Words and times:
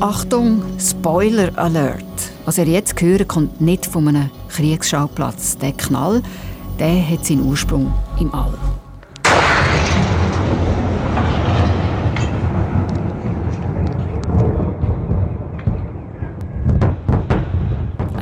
Achtung, 0.00 0.62
Spoiler 0.78 1.50
Alert. 1.58 2.02
Was 2.46 2.56
ihr 2.56 2.64
jetzt 2.64 2.98
hören 3.02 3.28
kommt 3.28 3.60
nicht 3.60 3.84
von 3.84 4.08
einem 4.08 4.30
Kriegsschauplatz. 4.48 5.58
Der 5.58 5.72
Knall, 5.72 6.22
der 6.78 7.06
hat 7.06 7.26
seinen 7.26 7.42
Ursprung 7.42 7.92
im 8.18 8.32
All. 8.32 8.54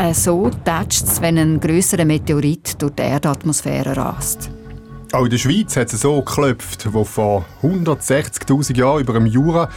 Äh, 0.00 0.14
so 0.14 0.50
tätscht 0.64 1.04
es, 1.04 1.22
wenn 1.22 1.38
ein 1.38 1.60
grösserer 1.60 2.04
Meteorit 2.04 2.82
durch 2.82 2.94
die 2.94 3.02
Erdatmosphäre 3.02 3.96
rast. 3.96 4.50
Auch 5.10 5.24
in 5.24 5.30
der 5.30 5.38
Schweiz 5.38 5.74
hat 5.76 5.90
es 5.90 6.02
so 6.02 6.20
geklopft, 6.20 6.92
wo 6.92 7.02
vor 7.02 7.46
160.000 7.62 8.76
Jahren 8.76 9.00
über 9.00 9.14
dem 9.14 9.24
Jura 9.24 9.70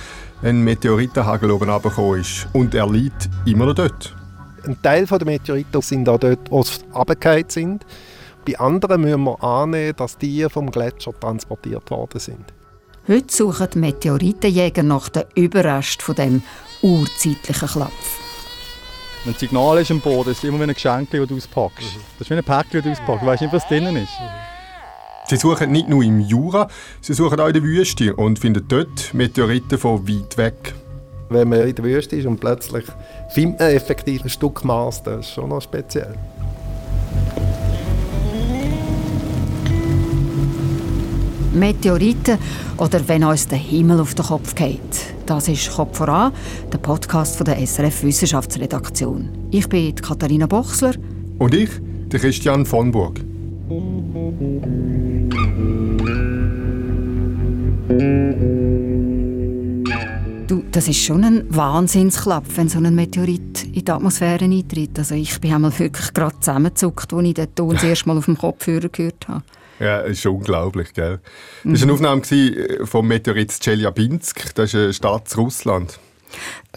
ein 0.43 0.61
Meteoritenhagel 0.61 1.51
oben 1.51 1.69
runtergekommen 1.69 2.19
ist. 2.19 2.47
Und 2.51 2.75
er 2.75 2.89
liegt 2.89 3.29
immer 3.45 3.67
noch 3.67 3.75
dort. 3.75 4.13
Ein 4.65 4.81
Teil 4.81 5.05
der 5.05 5.25
Meteoriten 5.25 5.81
sind 5.81 6.09
auch 6.09 6.19
dort, 6.19 6.51
wo 6.51 6.63
sie 6.63 6.81
runtergefallen 6.93 7.45
sind. 7.47 7.85
Bei 8.45 8.59
anderen 8.59 9.01
müssen 9.01 9.23
wir 9.23 9.41
annehmen, 9.41 9.95
dass 9.95 10.17
die 10.17 10.45
vom 10.49 10.69
Gletscher 10.69 11.17
transportiert 11.17 11.89
worden 11.89 12.19
sind. 12.19 12.53
Heute 13.07 13.33
suchen 13.33 13.67
die 13.73 13.79
Meteoritenjäger 13.79 14.83
nach 14.83 15.07
den 15.07 15.23
Überrest 15.35 16.01
von 16.01 16.15
dem 16.15 16.43
urzeitlichen 16.81 17.69
Klapf. 17.69 18.19
Wenn 19.23 19.33
ein 19.33 19.39
Signal 19.39 19.77
ist 19.77 19.91
am 19.91 20.01
Boden, 20.01 20.31
ist 20.31 20.39
es 20.39 20.43
immer 20.43 20.59
wie 20.59 20.63
ein 20.63 20.73
Geschenk, 20.73 21.09
das 21.11 21.27
du 21.27 21.37
auspackst. 21.37 21.87
Das 22.19 22.27
ist 22.27 22.29
wie 22.29 22.33
ein 22.33 22.43
Päckchen, 22.43 22.81
das 22.81 22.83
du 22.83 22.91
auspackst. 22.91 23.21
Du 23.21 23.27
weißt 23.27 23.41
nicht, 23.43 23.53
was 23.53 23.67
drin 23.67 23.95
ist. 23.95 24.11
Sie 25.31 25.37
suchen 25.37 25.71
nicht 25.71 25.87
nur 25.87 26.03
im 26.03 26.19
Jura, 26.19 26.67
sie 26.99 27.13
suchen 27.13 27.39
auch 27.39 27.47
in 27.47 27.53
der 27.53 27.63
Wüste 27.63 28.13
und 28.13 28.37
finden 28.37 28.65
dort 28.67 29.13
Meteoriten 29.13 29.77
von 29.77 30.05
weit 30.05 30.35
weg. 30.35 30.73
Wenn 31.29 31.47
man 31.47 31.61
in 31.61 31.73
der 31.73 31.85
Wüste 31.85 32.17
ist 32.17 32.25
und 32.25 32.37
plötzlich 32.37 32.83
findet 33.29 33.61
man 33.61 33.69
effektiv 33.69 34.25
ein 34.25 34.29
Stück 34.29 34.65
Maß, 34.65 35.03
das 35.03 35.27
ist 35.27 35.33
schon 35.35 35.47
noch 35.47 35.61
speziell. 35.61 36.15
Meteoriten 41.53 42.37
oder 42.75 42.99
wenn 43.07 43.23
uns 43.23 43.47
der 43.47 43.57
Himmel 43.57 44.01
auf 44.01 44.13
den 44.13 44.25
Kopf 44.25 44.53
geht. 44.53 45.15
Das 45.27 45.47
ist 45.47 45.71
«Kopf 45.71 45.97
voran», 45.97 46.33
der 46.73 46.79
Podcast 46.79 47.37
von 47.37 47.45
der 47.45 47.65
SRF 47.65 48.03
Wissenschaftsredaktion. 48.03 49.29
Ich 49.49 49.69
bin 49.69 49.95
Katharina 49.95 50.45
Bochsler. 50.45 50.95
Und 51.39 51.53
ich, 51.53 51.69
der 52.11 52.19
Christian 52.19 52.65
von 52.65 52.91
Burg. 52.91 53.30
Du, 60.47 60.63
das 60.71 60.87
ist 60.87 61.03
schon 61.03 61.25
ein 61.25 61.45
Wahnsinnsklapp, 61.49 62.45
wenn 62.55 62.69
so 62.69 62.79
ein 62.79 62.95
Meteorit 62.95 63.63
in 63.65 63.83
die 63.85 63.91
Atmosphäre 63.91 64.45
eintritt. 64.45 64.97
Also 64.97 65.15
ich 65.15 65.39
bin 65.41 65.53
einmal 65.53 65.77
wirklich 65.77 66.13
gerade 66.13 66.39
zusammengezuckt, 66.39 67.13
als 67.13 67.25
ich 67.25 67.33
den 67.33 67.53
Ton 67.53 67.73
das 67.73 67.83
erste 67.83 68.07
Mal 68.07 68.17
auf 68.17 68.25
dem 68.25 68.37
Kopfhörer 68.37 68.87
gehört 68.87 69.27
habe. 69.27 69.43
Ja, 69.79 70.03
das 70.03 70.11
ist 70.11 70.25
unglaublich, 70.25 70.93
gell? 70.93 71.19
Das 71.65 71.81
war 71.81 71.83
eine 71.83 71.93
Aufnahme 71.93 72.21
äh, 72.21 72.85
vom 72.85 73.07
Meteorit 73.07 73.59
Chelyabinsk. 73.59 74.55
Das 74.55 74.73
ist 74.73 74.75
eine 74.75 74.93
Stadt 74.93 75.33
in 75.33 75.39
Russland. 75.39 75.99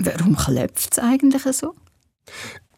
Warum 0.00 0.34
klopft 0.34 0.92
es 0.92 0.98
eigentlich 0.98 1.42
so? 1.52 1.74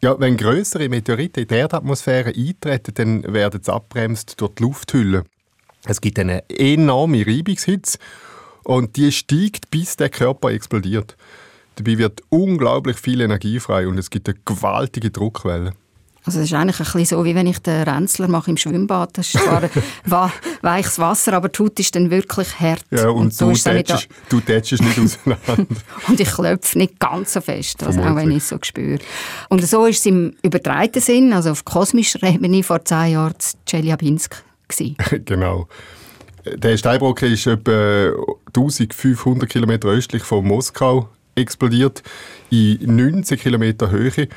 Ja, 0.03 0.19
wenn 0.19 0.37
größere 0.37 0.89
Meteoriten 0.89 1.41
in 1.41 1.47
die 1.47 1.55
Erdatmosphäre 1.55 2.33
eintreten, 2.35 2.93
dann 2.93 3.33
werden 3.33 3.63
sie 3.63 3.73
abbremst 3.73 4.39
durch 4.39 4.53
die 4.53 4.63
Lufthülle. 4.63 5.23
Es 5.85 6.01
gibt 6.01 6.19
eine 6.19 6.47
enorme 6.49 7.25
Reibungshitze 7.25 7.97
und 8.67 8.97
die 8.97 9.13
steigt, 9.13 9.71
bis 9.71 9.95
der 9.95 10.09
Körper 10.09 10.51
explodiert. 10.51 11.15
Dabei 11.75 11.97
wird 11.97 12.21
unglaublich 12.27 12.97
viel 12.97 13.21
Energie 13.21 13.61
frei 13.61 13.87
und 13.87 13.97
es 13.97 14.09
gibt 14.09 14.27
eine 14.27 14.37
gewaltige 14.43 15.09
Druckwelle. 15.09 15.71
Also 16.25 16.39
das 16.39 16.49
ist 16.49 16.53
eigentlich 16.53 16.77
ein 16.77 16.83
bisschen 16.83 17.05
so, 17.05 17.23
wie 17.23 17.33
wenn 17.33 17.47
ich 17.47 17.59
den 17.59 17.83
Renzler 17.83 18.27
mache 18.27 18.51
im 18.51 18.57
Schwimmbad. 18.57 19.17
Das 19.17 19.33
ist 19.33 19.41
zwar 20.03 20.33
weiches 20.61 20.99
Wasser, 20.99 21.31
aber 21.31 21.47
die 21.47 21.63
Haut 21.63 21.79
ist 21.79 21.95
dann 21.95 22.11
wirklich 22.11 22.59
hart. 22.59 22.83
Ja, 22.91 23.07
und, 23.07 23.27
und 23.27 23.33
so 23.33 23.53
du, 24.27 24.41
tätschest 24.41 24.83
nicht 24.83 24.99
auseinander. 24.99 25.65
und 26.09 26.19
ich 26.19 26.29
klopfe 26.29 26.77
nicht 26.77 26.99
ganz 26.99 27.31
so 27.31 27.39
fest, 27.39 27.81
also 27.83 28.01
auch 28.01 28.17
wenn 28.17 28.31
ich 28.31 28.37
es 28.39 28.49
so 28.49 28.57
spüre. 28.61 28.99
Und 29.47 29.65
so 29.65 29.85
ist 29.85 29.99
es 29.99 30.05
im 30.07 30.35
übertreiten 30.41 31.01
Sinn, 31.01 31.31
also 31.31 31.51
auf 31.51 31.63
kosmischer 31.63 32.21
Ebene 32.23 32.61
vor 32.63 32.83
zehn 32.83 33.13
Jahren 33.13 33.31
in 33.31 33.59
Chelyabinsk. 33.65 34.43
genau. 35.23 35.69
Der 36.55 36.77
Steinbrocken 36.77 37.33
ist 37.33 37.47
etwa 37.47 38.11
1500 38.47 39.49
Kilometer 39.49 39.89
östlich 39.89 40.23
von 40.23 40.45
Moskau 40.45 41.09
explodiert, 41.35 42.03
in 42.49 42.95
19 42.95 43.37
Kilometer 43.37 43.91
Höhe. 43.91 44.27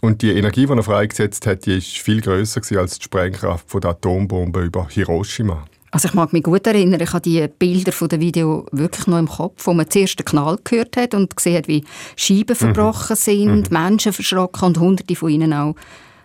Und 0.00 0.22
die 0.22 0.32
Energie, 0.32 0.66
die 0.66 0.72
er 0.72 0.82
freigesetzt 0.82 1.46
hat, 1.46 1.64
die 1.64 1.78
ist 1.78 1.98
viel 1.98 2.20
größer 2.20 2.60
als 2.78 2.98
die 2.98 3.04
Sprengkraft 3.04 3.72
der 3.72 3.90
Atombombe 3.90 4.62
über 4.62 4.88
Hiroshima. 4.88 5.64
Also 5.92 6.08
ich 6.08 6.14
mag 6.14 6.32
mich 6.32 6.42
gut 6.42 6.66
erinnern, 6.66 7.00
ich 7.02 7.12
habe 7.12 7.20
die 7.20 7.46
Bilder 7.46 7.92
von 7.92 8.08
dem 8.08 8.20
Video 8.20 8.66
wirklich 8.72 9.06
noch 9.06 9.18
im 9.18 9.28
Kopf, 9.28 9.66
wo 9.66 9.74
man 9.74 9.88
zuerst 9.90 10.18
den 10.18 10.24
Knall 10.24 10.56
gehört 10.64 10.96
hat 10.96 11.14
und 11.14 11.36
gesehen 11.36 11.58
hat, 11.58 11.68
wie 11.68 11.84
Scheiben 12.16 12.56
verbrochen 12.56 13.12
mhm. 13.12 13.16
sind, 13.16 13.70
mhm. 13.70 13.78
Menschen 13.78 14.12
verschrocken 14.14 14.68
und 14.68 14.80
hunderte 14.80 15.14
von 15.14 15.28
ihnen 15.28 15.52
auch, 15.52 15.76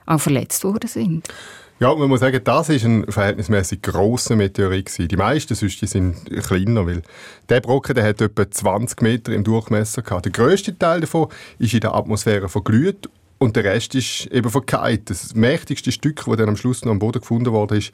auch 0.06 0.22
verletzt 0.22 0.64
worden 0.64 0.88
sind. 0.88 1.28
Ja, 1.80 1.94
man 1.94 2.10
muss 2.10 2.22
sagen, 2.22 2.42
das 2.44 2.70
ist 2.70 2.86
ein 2.86 3.06
verhältnismäßig 3.08 3.84
grosser 3.84 4.36
Meteorit 4.36 4.88
gewesen. 4.88 5.08
Die 5.10 5.16
meisten 5.16 5.54
sonst 5.54 5.80
die 5.80 5.86
sind 5.86 6.26
kleiner, 6.48 6.88
weil 6.88 7.04
der 7.50 7.62
Brocken 7.62 7.94
der 7.94 8.04
hat 8.04 8.20
etwa 8.20 8.50
20 8.50 9.00
Meter 9.04 9.32
im 9.32 9.44
Durchmesser 9.44 10.02
gehabt. 10.02 10.26
Der 10.26 10.32
grösste 10.32 10.76
Teil 10.76 11.02
davon 11.02 11.28
ist 11.60 11.76
in 11.76 11.82
der 11.82 11.94
Atmosphäre 11.94 12.50
verglüht 12.50 13.08
und 13.38 13.56
der 13.56 13.64
Rest 13.64 13.94
ist 13.94 14.26
eben 14.28 14.50
verkeilt. 14.50 15.12
Das 15.12 15.36
mächtigste 15.36 15.92
Stück, 15.92 16.26
das 16.26 16.38
dann 16.38 16.50
am 16.50 16.58
Schluss 16.58 16.84
noch 16.84 16.92
am 16.92 16.98
Boden 16.98 17.20
gefunden 17.20 17.52
wurde, 17.52 17.78
ist, 17.78 17.92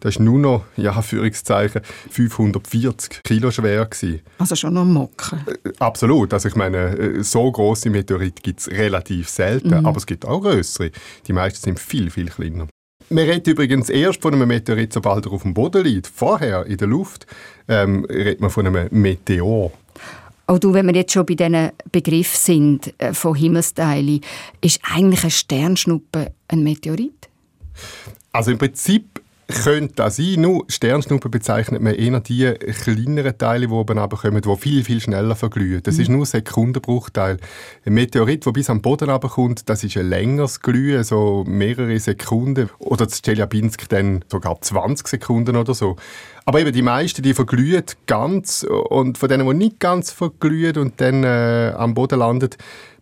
das 0.00 0.16
ist 0.16 0.20
nur 0.20 0.38
noch, 0.38 0.64
ja, 0.76 1.00
Führungszeichen, 1.00 1.80
540 2.10 3.22
Kilo 3.22 3.50
schwer 3.50 3.86
gewesen. 3.86 4.20
Also 4.36 4.56
schon 4.56 4.74
noch 4.74 4.84
Mocken. 4.84 5.38
Äh, 5.46 5.70
absolut. 5.78 6.34
Also 6.34 6.48
ich 6.48 6.54
meine, 6.54 6.98
äh, 6.98 7.22
so 7.22 7.50
große 7.50 7.88
Meteorite 7.88 8.42
gibt 8.42 8.60
es 8.60 8.70
relativ 8.70 9.30
selten, 9.30 9.68
mhm. 9.68 9.86
aber 9.86 9.96
es 9.96 10.06
gibt 10.06 10.26
auch 10.26 10.40
größere. 10.40 10.90
Die 11.26 11.32
meisten 11.32 11.62
sind 11.62 11.80
viel, 11.80 12.10
viel 12.10 12.26
kleiner. 12.26 12.68
Man 13.12 13.24
redet 13.24 13.46
übrigens 13.46 13.90
erst 13.90 14.22
von 14.22 14.32
einem 14.32 14.48
Meteorit, 14.48 14.92
sobald 14.92 15.26
er 15.26 15.32
auf 15.32 15.42
dem 15.42 15.52
Boden 15.52 15.84
liegt. 15.84 16.06
Vorher, 16.06 16.64
in 16.64 16.78
der 16.78 16.88
Luft, 16.88 17.26
ähm, 17.68 18.06
redet 18.06 18.40
man 18.40 18.48
von 18.48 18.66
einem 18.66 18.88
Meteor. 18.90 19.70
Auch 20.46 20.58
du, 20.58 20.72
wenn 20.72 20.86
wir 20.86 20.94
jetzt 20.94 21.12
schon 21.12 21.26
bei 21.26 21.34
diesen 21.34 21.70
Begriff 21.90 22.34
sind 22.34 22.94
äh, 22.98 23.12
von 23.12 23.34
Himmelsteilen, 23.34 24.20
ist 24.60 24.80
eigentlich 24.94 25.22
eine 25.22 25.30
Sternschnuppe 25.30 26.32
ein 26.48 26.62
Meteorit? 26.62 27.28
Also 28.32 28.50
im 28.50 28.58
Prinzip 28.58 29.21
könnte 29.54 29.94
das 29.96 30.16
sein. 30.16 30.40
Nur 30.40 30.64
Sternschnuppen 30.68 31.30
bezeichnet 31.30 31.82
man 31.82 31.94
eher 31.94 32.20
die 32.20 32.52
kleineren 32.82 33.36
Teile, 33.36 33.66
die 33.66 33.72
oben 33.72 33.98
runterkommen, 33.98 34.42
die 34.42 34.56
viel, 34.56 34.84
viel 34.84 35.00
schneller 35.00 35.36
verglühen. 35.36 35.82
Das 35.82 35.96
mhm. 35.96 36.00
ist 36.02 36.08
nur 36.08 36.22
ein 36.22 36.26
Sekundenbruchteil. 36.26 37.38
Ein 37.84 37.94
Meteorit, 37.94 38.44
der 38.46 38.52
bis 38.52 38.70
am 38.70 38.82
Boden 38.82 39.10
runterkommt, 39.10 39.68
das 39.68 39.84
ist 39.84 39.96
ein 39.96 40.08
längeres 40.08 40.60
Glühen, 40.60 41.04
so 41.04 41.44
mehrere 41.46 41.98
Sekunden. 41.98 42.70
Oder 42.78 43.06
das 43.06 43.22
Chelyabinsk 43.22 43.88
dann 43.88 44.24
sogar 44.30 44.60
20 44.60 45.06
Sekunden 45.06 45.56
oder 45.56 45.74
so. 45.74 45.96
Aber 46.44 46.60
eben 46.60 46.72
die 46.72 46.82
meisten, 46.82 47.22
die 47.22 47.34
verglühen 47.34 47.84
ganz 48.06 48.64
und 48.64 49.18
von 49.18 49.28
denen, 49.28 49.46
die 49.46 49.54
nicht 49.54 49.80
ganz 49.80 50.10
verglühen 50.10 50.76
und 50.76 51.00
dann 51.00 51.22
äh, 51.22 51.72
am 51.76 51.94
Boden 51.94 52.18
landen, 52.18 52.50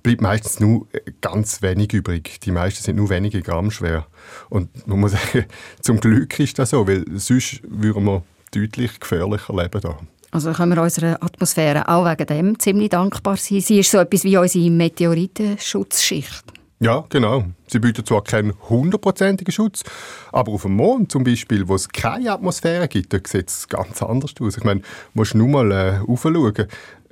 bleibt 0.02 0.20
meistens 0.20 0.60
nur 0.60 0.86
äh, 0.92 1.00
ganz 1.20 1.62
wenig 1.62 1.92
übrig. 1.92 2.40
Die 2.40 2.50
meisten 2.50 2.82
sind 2.82 2.96
nur 2.96 3.10
wenige 3.10 3.42
Gramm 3.42 3.70
schwer. 3.70 4.06
Und 4.48 4.86
man 4.86 5.00
muss 5.00 5.12
sagen, 5.32 5.46
zum 5.80 6.00
Glück 6.00 6.38
ist 6.38 6.58
das 6.58 6.70
so, 6.70 6.86
weil 6.86 7.04
sonst 7.14 7.60
würden 7.64 8.04
wir 8.04 8.22
deutlich 8.54 8.98
gefährlicher 9.00 9.54
leben 9.54 9.80
da. 9.80 9.98
Also 10.32 10.52
können 10.52 10.74
wir 10.74 10.82
unserer 10.82 11.22
Atmosphäre 11.22 11.88
auch 11.88 12.04
wegen 12.04 12.26
dem 12.26 12.58
ziemlich 12.58 12.90
dankbar 12.90 13.36
sein. 13.36 13.60
Sie 13.60 13.80
ist 13.80 13.90
so 13.90 13.98
etwas 13.98 14.24
wie 14.24 14.36
unsere 14.36 14.70
Meteoritenschutzschicht. 14.70 16.44
Ja, 16.82 17.04
genau. 17.10 17.44
Sie 17.66 17.78
bietet 17.78 18.08
zwar 18.08 18.24
keinen 18.24 18.54
hundertprozentigen 18.70 19.52
Schutz, 19.52 19.84
aber 20.32 20.52
auf 20.52 20.62
dem 20.62 20.76
Mond 20.76 21.12
zum 21.12 21.24
Beispiel, 21.24 21.68
wo 21.68 21.74
es 21.74 21.90
keine 21.90 22.32
Atmosphäre 22.32 22.88
gibt, 22.88 23.12
sieht 23.28 23.50
es 23.50 23.68
ganz 23.68 24.02
anders 24.02 24.32
aus. 24.40 24.56
Ich 24.56 24.64
meine, 24.64 24.80
du 24.80 24.86
musst 25.12 25.34
nur 25.34 25.48
mal 25.48 25.70
äh, 25.70 25.96
raufschauen 25.98 26.68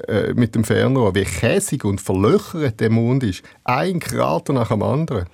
äh, 0.07 0.33
mit 0.33 0.55
dem 0.55 0.65
Fernrohr, 0.65 1.15
wie 1.15 1.25
käsig 1.25 1.85
und 1.85 2.01
verlöchert 2.01 2.81
der 2.81 2.89
Mond 2.89 3.25
ist. 3.25 3.43
Ein 3.65 4.01
Krater 4.01 4.55
nach 4.55 4.69
dem 4.69 4.83
anderen. 4.83 5.27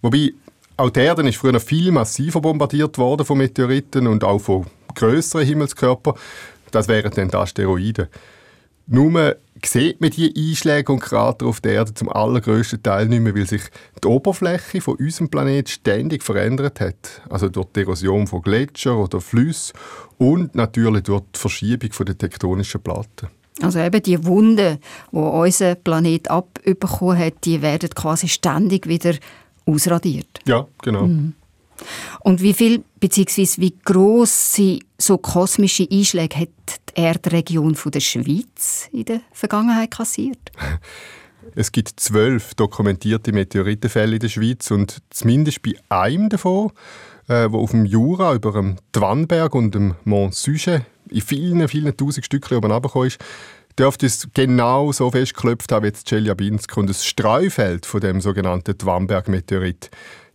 Wobei, 0.00 0.32
auch 0.76 0.90
die 0.90 1.00
Erde 1.00 1.28
ist 1.28 1.38
früher 1.38 1.58
viel 1.58 1.90
massiver 1.90 2.40
bombardiert 2.40 2.98
worden 2.98 3.26
von 3.26 3.38
Meteoriten 3.38 4.06
und 4.06 4.22
auch 4.22 4.38
von 4.38 4.66
größeren 4.94 5.44
Himmelskörpern. 5.44 6.14
Das 6.70 6.86
wären 6.86 7.10
dann 7.10 7.30
die 7.30 7.36
Asteroiden. 7.36 8.06
Nur 8.92 9.36
sieht 9.64 10.02
man 10.02 10.10
diese 10.10 10.34
Einschläge 10.36 10.92
und 10.92 11.00
Krater 11.00 11.46
auf 11.46 11.62
der 11.62 11.72
Erde 11.72 11.94
zum 11.94 12.10
allergrößten 12.10 12.82
Teil 12.82 13.06
nicht 13.08 13.22
mehr, 13.22 13.34
weil 13.34 13.46
sich 13.46 13.62
die 14.04 14.06
Oberfläche 14.06 14.82
von 14.82 14.96
unserem 14.96 15.30
Planeten 15.30 15.68
ständig 15.68 16.22
verändert 16.22 16.78
hat. 16.78 17.22
Also 17.30 17.48
durch 17.48 17.68
die 17.74 17.80
Erosion 17.80 18.26
von 18.26 18.42
Gletschern 18.42 18.98
oder 18.98 19.22
Flüssen 19.22 19.72
und 20.18 20.54
natürlich 20.54 21.04
durch 21.04 21.22
die 21.34 21.38
Verschiebung 21.38 21.90
der 22.04 22.18
tektonischen 22.18 22.82
Platten. 22.82 23.28
Also 23.62 23.78
eben 23.78 24.02
die 24.02 24.22
Wunden, 24.26 24.78
die 25.10 25.16
unser 25.16 25.74
Planet 25.74 26.30
abbekommen 26.30 27.18
hat, 27.18 27.44
die 27.44 27.62
werden 27.62 27.88
quasi 27.94 28.28
ständig 28.28 28.86
wieder 28.86 29.14
ausradiert. 29.64 30.40
Ja, 30.44 30.66
genau. 30.82 31.06
Mhm. 31.06 31.32
Und 32.20 32.42
wie 32.42 32.54
viel 32.54 32.84
bzw. 33.00 33.46
wie 33.58 33.74
grosse 33.84 34.78
so 34.98 35.18
kosmische 35.18 35.86
Einschläge 35.90 36.40
hat 36.40 36.48
die 36.90 37.00
Erdregion 37.00 37.74
von 37.74 37.92
der 37.92 38.00
Schweiz 38.00 38.88
in 38.92 39.04
der 39.04 39.20
Vergangenheit 39.32 39.90
kassiert? 39.90 40.52
Es 41.54 41.72
gibt 41.72 41.98
zwölf 42.00 42.54
dokumentierte 42.54 43.32
Meteoritenfälle 43.32 44.14
in 44.14 44.20
der 44.20 44.28
Schweiz 44.28 44.70
und 44.70 45.02
zumindest 45.10 45.60
bei 45.62 45.74
einem 45.88 46.28
davon, 46.28 46.70
äh, 47.28 47.48
wo 47.50 47.58
auf 47.58 47.72
dem 47.72 47.84
Jura 47.84 48.34
über 48.34 48.52
dem 48.52 48.76
Dwanberg 48.92 49.54
und 49.54 49.74
dem 49.74 49.96
Mont 50.04 50.34
Sujet 50.34 50.82
in 51.10 51.20
vielen, 51.20 51.68
vielen 51.68 51.96
tausend 51.96 52.24
Stückchen 52.24 52.56
oben 52.56 53.06
ist, 53.06 53.18
dürfte 53.78 54.06
es 54.06 54.28
genau 54.34 54.92
so 54.92 55.10
festgeklopft 55.10 55.72
haben 55.72 55.86
wie 55.86 55.92
Chelyabinsk 55.92 56.76
und 56.76 56.88
das 56.88 57.04
Streufeld 57.04 57.86
von 57.86 58.00
dem 58.00 58.20
sogenannten 58.20 58.76
Dwanberg-Meteorit. 58.76 59.90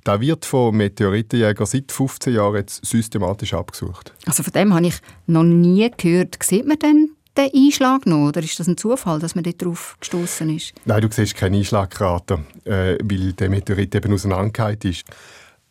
Da 0.08 0.22
wird 0.22 0.46
von 0.46 0.74
Meteoritenjägern 0.74 1.66
seit 1.66 1.92
15 1.92 2.34
Jahren 2.34 2.56
jetzt 2.56 2.86
systematisch 2.86 3.54
abgesucht. 3.54 4.14
Also 4.26 4.42
von 4.42 4.54
dem 4.54 4.74
habe 4.74 4.88
ich 4.88 4.96
noch 5.26 5.44
nie 5.44 5.92
gehört. 5.98 6.38
Sieht 6.42 6.66
man 6.66 6.80
denn 6.80 7.10
den 7.36 7.50
Einschlag 7.54 8.06
noch? 8.06 8.30
Oder 8.30 8.42
ist 8.42 8.58
das 8.58 8.70
ein 8.70 8.78
Zufall, 8.78 9.20
dass 9.20 9.36
man 9.36 9.44
dort 9.44 9.62
drauf 9.62 9.98
gestoßen 10.00 10.56
ist? 10.56 10.74
Nein, 10.86 11.02
du 11.02 11.10
siehst 11.12 11.36
keinen 11.36 11.56
Einschlagkrater, 11.56 12.40
äh, 12.64 12.98
weil 13.04 13.34
der 13.34 13.50
Meteorit 13.50 13.96
eben 13.96 14.14
auseinandergehalten 14.14 14.92
ist. 14.92 15.04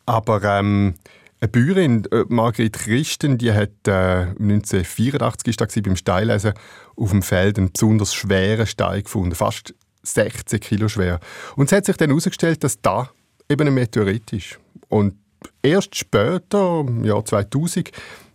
Aber 0.05 0.43
ähm, 0.43 0.93
eine 1.41 1.47
Bäuerin, 1.47 2.05
äh, 2.11 2.25
Margret 2.29 2.73
Christen, 2.73 3.39
die 3.39 3.51
hat 3.51 3.87
äh, 3.87 4.35
1984 4.39 5.47
ist 5.47 5.59
das 5.59 5.81
beim 5.81 5.95
Steillesen 5.95 6.53
auf 6.95 7.09
dem 7.09 7.23
Feld 7.23 7.57
einen 7.57 7.71
besonders 7.71 8.13
schweren 8.13 8.67
Stein 8.67 9.01
gefunden, 9.01 9.33
fast 9.33 9.73
16 10.03 10.59
Kilo 10.59 10.89
schwer. 10.89 11.19
Und 11.55 11.65
es 11.65 11.71
hat 11.71 11.85
sich 11.85 11.97
dann 11.97 12.11
herausgestellt, 12.11 12.63
dass 12.63 12.79
da 12.81 13.09
eben 13.49 13.67
ein 13.67 13.73
Meteorit 13.73 14.33
ist. 14.33 14.59
Und 14.89 15.15
erst 15.61 15.95
später, 15.95 16.85
im 16.87 17.03
Jahr 17.03 17.23
2000, 17.23 17.91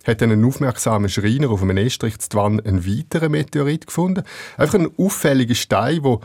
hat 0.06 0.22
ein 0.22 0.44
aufmerksamer 0.44 1.08
Schreiner 1.08 1.50
auf 1.50 1.62
einem 1.62 1.76
Estrich 1.76 2.18
zu 2.18 2.40
einen 2.40 2.86
weiteren 2.86 3.32
Meteorit 3.32 3.86
gefunden. 3.86 4.24
Einfach 4.56 4.78
ein 4.78 4.90
auffälliger 4.98 5.54
Stein, 5.54 6.02
den 6.02 6.18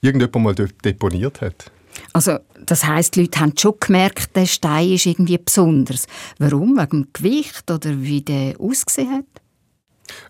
irgendjemand 0.00 0.44
mal 0.44 0.54
dort 0.54 0.84
deponiert 0.84 1.40
hat. 1.40 1.70
Also, 2.12 2.38
das 2.66 2.84
heißt, 2.84 3.16
die 3.16 3.22
Leute 3.22 3.40
haben 3.40 3.54
schon 3.58 3.74
gemerkt, 3.78 4.34
der 4.36 4.46
Stein 4.46 4.92
ist 4.92 5.06
irgendwie 5.06 5.38
besonders. 5.38 6.06
Warum? 6.38 6.76
Wegen 6.76 7.02
dem 7.02 7.08
Gewicht 7.12 7.70
oder 7.70 8.00
wie 8.00 8.22
der 8.22 8.54
ausgesehen 8.58 9.12
hat? 9.18 9.39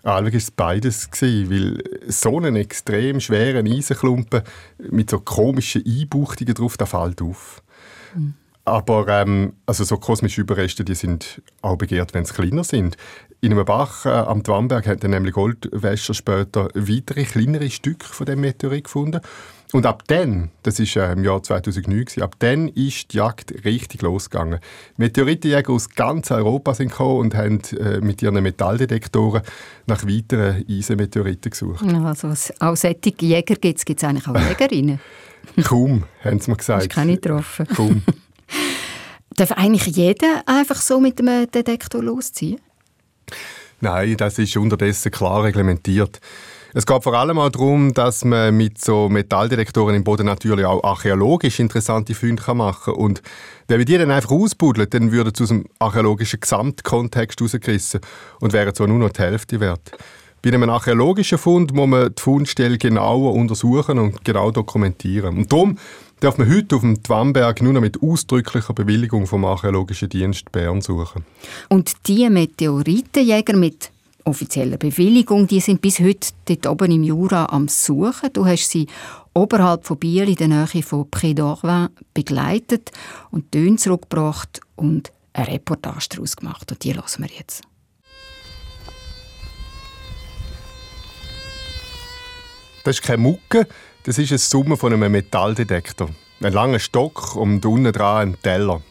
Allweg 0.03 0.33
war 0.33 0.37
es 0.37 0.51
beides, 0.51 1.09
weil 1.21 1.83
so 2.07 2.37
einen 2.37 2.55
extrem 2.55 3.19
schweren 3.19 3.67
Eisenklumpen 3.67 4.41
mit 4.77 5.09
so 5.09 5.19
komischen 5.19 5.83
Einbuchtungen 5.85 6.53
drauf, 6.53 6.77
der 6.77 6.87
fällt 6.87 7.21
auf. 7.21 7.61
Mhm. 8.15 8.33
Aber 8.63 9.07
ähm, 9.07 9.53
also 9.65 9.83
so 9.83 9.97
kosmische 9.97 10.41
Überreste 10.41 10.85
die 10.85 10.93
sind 10.93 11.41
auch 11.61 11.77
begehrt, 11.77 12.13
wenn 12.13 12.25
sie 12.25 12.33
kleiner 12.33 12.63
sind. 12.63 12.95
In 13.41 13.53
einem 13.53 13.65
Bach 13.65 14.05
äh, 14.05 14.09
am 14.09 14.43
Twamberg 14.43 14.85
hat 14.85 15.03
dann 15.03 15.11
nämlich 15.11 15.33
Goldwäscher 15.33 16.13
später 16.13 16.69
weitere 16.75 17.23
kleinere 17.23 17.71
Stücke 17.71 18.05
von 18.05 18.27
dem 18.27 18.41
Meteorit 18.41 18.83
gefunden. 18.83 19.21
Und 19.73 19.85
ab 19.85 20.03
dann, 20.07 20.51
das 20.63 20.79
ist 20.79 20.95
äh, 20.95 21.13
im 21.13 21.23
Jahr 21.23 21.41
2009, 21.41 22.21
ab 22.21 22.35
dann 22.39 22.67
ist 22.67 23.13
die 23.13 23.17
Jagd 23.17 23.53
richtig 23.63 24.01
losgegangen. 24.01 24.59
Meteoritenjäger 24.97 25.71
aus 25.71 25.89
ganz 25.89 26.31
Europa 26.31 26.73
sind 26.73 26.89
gekommen 26.89 27.19
und 27.19 27.35
haben 27.35 27.61
äh, 27.79 27.99
mit 28.01 28.21
ihren 28.21 28.41
Metalldetektoren 28.41 29.41
nach 29.87 30.03
weiteren 30.03 30.65
Eisenmeteoriten 30.69 31.51
gesucht. 31.51 31.85
Also 31.85 32.27
auch 32.59 32.75
solche 32.75 33.13
Jäger 33.19 33.55
gibt 33.55 33.79
es, 33.79 33.85
gibt 33.85 34.01
es 34.01 34.09
eigentlich 34.09 34.27
auch 34.27 34.35
Jägerinnen? 34.35 34.99
Kaum, 35.63 36.03
haben 36.23 36.39
sie 36.39 36.51
mir 36.51 36.57
gesagt. 36.57 36.83
Ich 36.83 36.89
keine 36.89 37.15
getroffen. 37.15 37.67
Kaum. 37.67 38.03
Darf 39.35 39.53
eigentlich 39.53 39.87
jeder 39.95 40.43
einfach 40.45 40.75
so 40.75 40.99
mit 40.99 41.19
einem 41.19 41.49
Detektor 41.49 42.03
losziehen? 42.03 42.59
Nein, 43.79 44.15
das 44.17 44.37
ist 44.37 44.55
unterdessen 44.57 45.11
klar 45.11 45.43
reglementiert. 45.43 46.19
Es 46.73 46.85
geht 46.85 47.03
vor 47.03 47.13
allem 47.13 47.37
auch 47.37 47.49
darum, 47.49 47.93
dass 47.93 48.23
man 48.23 48.55
mit 48.55 48.79
so 48.79 49.09
Metalldetektoren 49.09 49.93
im 49.93 50.05
Boden 50.05 50.25
natürlich 50.25 50.65
auch 50.65 50.83
archäologisch 50.83 51.59
interessante 51.59 52.15
Funde 52.15 52.41
machen 52.53 52.93
kann. 52.93 52.93
Und 52.95 53.21
wenn 53.67 53.79
wir 53.79 53.85
die 53.85 53.97
dann 53.97 54.11
einfach 54.11 54.31
ausbuddeln, 54.31 54.89
dann 54.89 55.11
würden 55.11 55.33
sie 55.35 55.43
aus 55.43 55.49
dem 55.49 55.65
archäologischen 55.79 56.39
Gesamtkontext 56.39 57.41
rausgerissen 57.41 57.99
und 58.39 58.53
wären 58.53 58.73
zwar 58.73 58.87
nur 58.87 58.99
noch 58.99 59.09
die 59.09 59.21
Hälfte 59.21 59.59
wert. 59.59 59.91
Bei 60.41 60.49
einem 60.49 60.69
archäologischen 60.69 61.37
Fund 61.37 61.73
muss 61.73 61.87
man 61.87 62.15
die 62.15 62.21
Fundstelle 62.21 62.77
genauer 62.77 63.33
untersuchen 63.33 63.99
und 63.99 64.23
genau 64.23 64.49
dokumentieren. 64.49 65.37
Und 65.37 65.51
darum 65.51 65.77
darf 66.21 66.37
man 66.37 66.49
heute 66.49 66.77
auf 66.77 66.81
dem 66.81 67.03
Twamberg 67.03 67.61
nur 67.61 67.73
noch 67.73 67.81
mit 67.81 68.01
ausdrücklicher 68.01 68.73
Bewilligung 68.73 69.27
vom 69.27 69.45
Archäologischen 69.45 70.09
Dienst 70.09 70.51
Bern 70.51 70.81
suchen. 70.81 71.25
Und 71.69 72.07
die 72.07 72.27
Meteoritenjäger 72.29 73.55
mit 73.55 73.91
offizieller 74.25 74.77
Bewilligung, 74.77 75.47
die 75.47 75.59
sind 75.59 75.81
bis 75.81 75.99
heute 75.99 76.29
dort 76.45 76.67
oben 76.67 76.91
im 76.91 77.03
Jura 77.03 77.45
am 77.45 77.67
Suchen. 77.67 78.29
Du 78.33 78.45
hast 78.45 78.69
sie 78.69 78.87
oberhalb 79.33 79.85
von 79.85 79.97
Biel 79.97 80.29
in 80.29 80.35
der 80.35 80.47
Nähe 80.47 80.83
von 80.83 81.05
Pré 81.05 81.35
d'Orvin 81.35 81.89
begleitet 82.13 82.91
und 83.31 83.51
Töne 83.51 83.77
zurückgebracht 83.77 84.61
und 84.75 85.11
eine 85.33 85.47
Reportage 85.47 86.07
daraus 86.09 86.35
gemacht. 86.35 86.71
Und 86.71 86.83
die 86.83 86.93
lassen 86.93 87.23
wir 87.23 87.29
jetzt. 87.37 87.63
Das 92.83 92.95
ist 92.95 93.03
keine 93.03 93.19
Mucke, 93.19 93.67
das 94.03 94.17
ist 94.17 94.31
eine 94.31 94.39
Summe 94.39 94.75
von 94.75 94.91
einem 94.91 95.11
Metalldetektor. 95.11 96.09
Ein 96.41 96.53
langer 96.53 96.79
Stock 96.79 97.35
und 97.35 97.63
unten 97.65 97.91
dran 97.91 98.29
ein 98.29 98.41
Teller. 98.41 98.81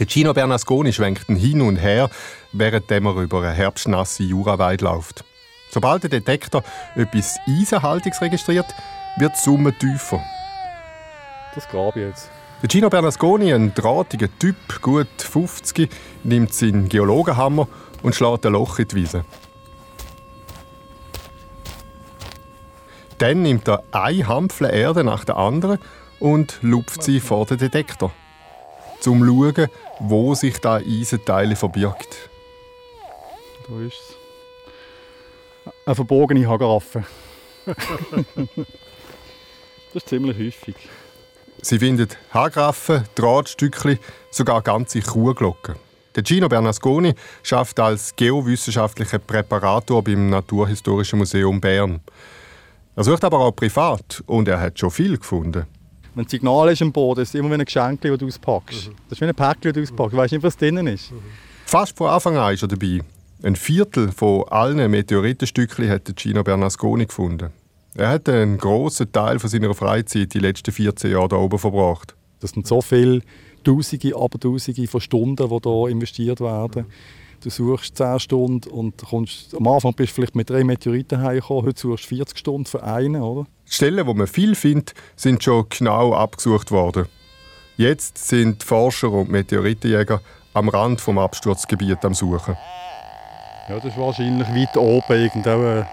Der 0.00 0.08
Gino 0.08 0.32
Bernasconi 0.34 0.92
schwenkt 0.92 1.28
ihn 1.28 1.36
hin 1.36 1.60
und 1.60 1.76
her, 1.76 2.10
während 2.50 2.90
er 2.90 3.00
über 3.00 3.42
eine 3.42 3.52
herbstnasse 3.52 4.24
Juraweide 4.24 4.84
läuft. 4.84 5.24
Sobald 5.70 6.02
der 6.02 6.10
Detektor 6.10 6.64
etwas 6.96 7.36
Eisenhaltiges 7.46 8.20
registriert, 8.20 8.66
wird 9.18 9.34
die 9.36 9.40
Summe 9.40 9.72
tiefer. 9.72 10.20
Das 11.54 11.68
gab 11.68 11.94
jetzt. 11.94 12.28
Der 12.60 12.68
Gino 12.68 12.90
Bernasconi, 12.90 13.52
ein 13.52 13.72
drahtiger 13.72 14.28
Typ, 14.40 14.56
gut 14.82 15.06
50, 15.18 15.88
nimmt 16.24 16.52
seinen 16.52 16.88
Geologenhammer 16.88 17.68
und 18.02 18.16
schlägt 18.16 18.46
ein 18.46 18.52
Loch 18.52 18.80
in 18.80 18.88
die 18.88 18.96
Wiese. 18.96 19.24
Dann 23.18 23.42
nimmt 23.42 23.68
er 23.68 23.84
eine 23.92 24.26
Hampfle 24.26 24.72
Erde 24.72 25.04
nach 25.04 25.24
der 25.24 25.36
anderen 25.36 25.78
und 26.18 26.58
lupft 26.62 27.04
sie 27.04 27.20
vor 27.20 27.46
den 27.46 27.58
Detektor. 27.58 28.12
Zum 29.04 29.20
zu 29.20 29.52
schauen, 29.54 29.68
wo 30.00 30.34
sich 30.34 30.58
da 30.60 30.76
Eisenteile 30.76 31.56
verbirgt. 31.56 32.30
Da 33.68 33.78
ist 33.86 33.92
es. 33.92 34.16
Eine 35.84 35.94
verbogene 35.94 36.48
Hageraffe. 36.48 37.04
das 37.66 37.76
ist 39.92 40.08
ziemlich 40.08 40.38
häufig. 40.38 40.76
Sie 41.60 41.78
findet 41.78 42.16
Hagraffen, 42.30 43.04
Drahtstückchen, 43.14 43.98
sogar 44.30 44.62
ganze 44.62 45.02
Kuhglocken. 45.02 45.74
Der 46.16 46.24
Gino 46.24 46.48
Bernasconi 46.48 47.12
schafft 47.42 47.78
als 47.80 48.16
geowissenschaftlicher 48.16 49.18
Präparator 49.18 50.02
beim 50.02 50.30
Naturhistorischen 50.30 51.18
Museum 51.18 51.60
Bern. 51.60 52.00
Er 52.96 53.04
sucht 53.04 53.24
aber 53.24 53.40
auch 53.40 53.52
privat 53.54 54.24
und 54.24 54.48
er 54.48 54.60
hat 54.60 54.78
schon 54.78 54.90
viel 54.90 55.18
gefunden. 55.18 55.66
Wenn 56.14 56.24
ein 56.24 56.28
Signal 56.28 56.70
ist 56.70 56.82
am 56.82 56.92
Boden, 56.92 57.22
ist 57.22 57.30
es 57.30 57.34
immer 57.34 57.50
wie 57.50 57.54
ein 57.54 57.64
Geschenk, 57.64 58.00
das 58.00 58.18
du 58.18 58.26
auspackst. 58.26 58.88
Mhm. 58.88 58.94
Das 59.08 59.18
ist 59.18 59.20
wie 59.20 59.24
ein 59.24 59.34
Päckchen, 59.34 59.72
das 59.72 59.74
du 59.74 59.82
auspackst. 59.82 60.12
Du 60.12 60.16
weißt 60.16 60.32
nicht, 60.32 60.42
was 60.42 60.56
drin 60.56 60.86
ist. 60.86 61.10
Mhm. 61.10 61.18
Fast 61.66 61.96
von 61.96 62.08
Anfang 62.08 62.36
an 62.36 62.54
ist 62.54 62.62
er 62.62 62.68
dabei. 62.68 63.00
Ein 63.42 63.56
Viertel 63.56 64.12
von 64.12 64.44
allen 64.48 64.90
Meteoritenstückchen 64.90 65.88
hat 65.88 66.12
Gino 66.16 66.42
Bernasconi 66.42 67.06
gefunden. 67.06 67.50
Er 67.94 68.08
hat 68.08 68.28
einen 68.28 68.58
grossen 68.58 69.12
Teil 69.12 69.38
von 69.38 69.50
seiner 69.50 69.74
Freizeit 69.74 70.34
die 70.34 70.38
letzten 70.38 70.72
14 70.72 71.10
Jahre 71.12 71.28
hier 71.28 71.38
oben 71.38 71.58
verbracht. 71.58 72.14
Das 72.40 72.50
sind 72.50 72.66
so 72.66 72.80
viele 72.80 73.20
Tausende, 73.62 74.16
aber 74.16 74.38
Tausende 74.38 74.86
von 74.86 75.00
Stunden, 75.00 75.48
die 75.48 75.68
hier 75.68 75.88
investiert 75.88 76.40
werden. 76.40 76.86
Du 77.44 77.50
suchst 77.50 77.98
10 77.98 78.20
Stunden 78.20 78.70
und 78.70 78.96
kommst, 79.04 79.54
am 79.54 79.68
Anfang 79.68 79.92
bist 79.92 80.12
du 80.12 80.14
vielleicht 80.14 80.34
mit 80.34 80.48
drei 80.48 80.64
Meteoriten 80.64 81.20
heimgekommen, 81.20 81.66
heute 81.66 81.78
suchst 81.78 82.04
du 82.04 82.16
40 82.16 82.38
Stunden 82.38 82.64
für 82.64 82.82
einen, 82.82 83.20
oder? 83.20 83.46
Die 83.68 83.72
Stellen, 83.72 84.06
wo 84.06 84.14
man 84.14 84.26
viel 84.26 84.54
findet, 84.54 84.94
sind 85.14 85.44
schon 85.44 85.66
genau 85.68 86.14
abgesucht 86.14 86.70
worden. 86.70 87.04
Jetzt 87.76 88.16
sind 88.16 88.62
Forscher 88.62 89.10
und 89.12 89.28
Meteoritenjäger 89.28 90.22
am 90.54 90.70
Rand 90.70 91.02
vom 91.02 91.18
Absturzgebiet 91.18 92.02
am 92.06 92.14
Suchen. 92.14 92.56
Ja, 93.68 93.76
das 93.76 93.84
ist 93.84 93.98
wahrscheinlich 93.98 94.48
weit 94.48 94.76
oben 94.78 95.12
irgendetwas 95.12 95.86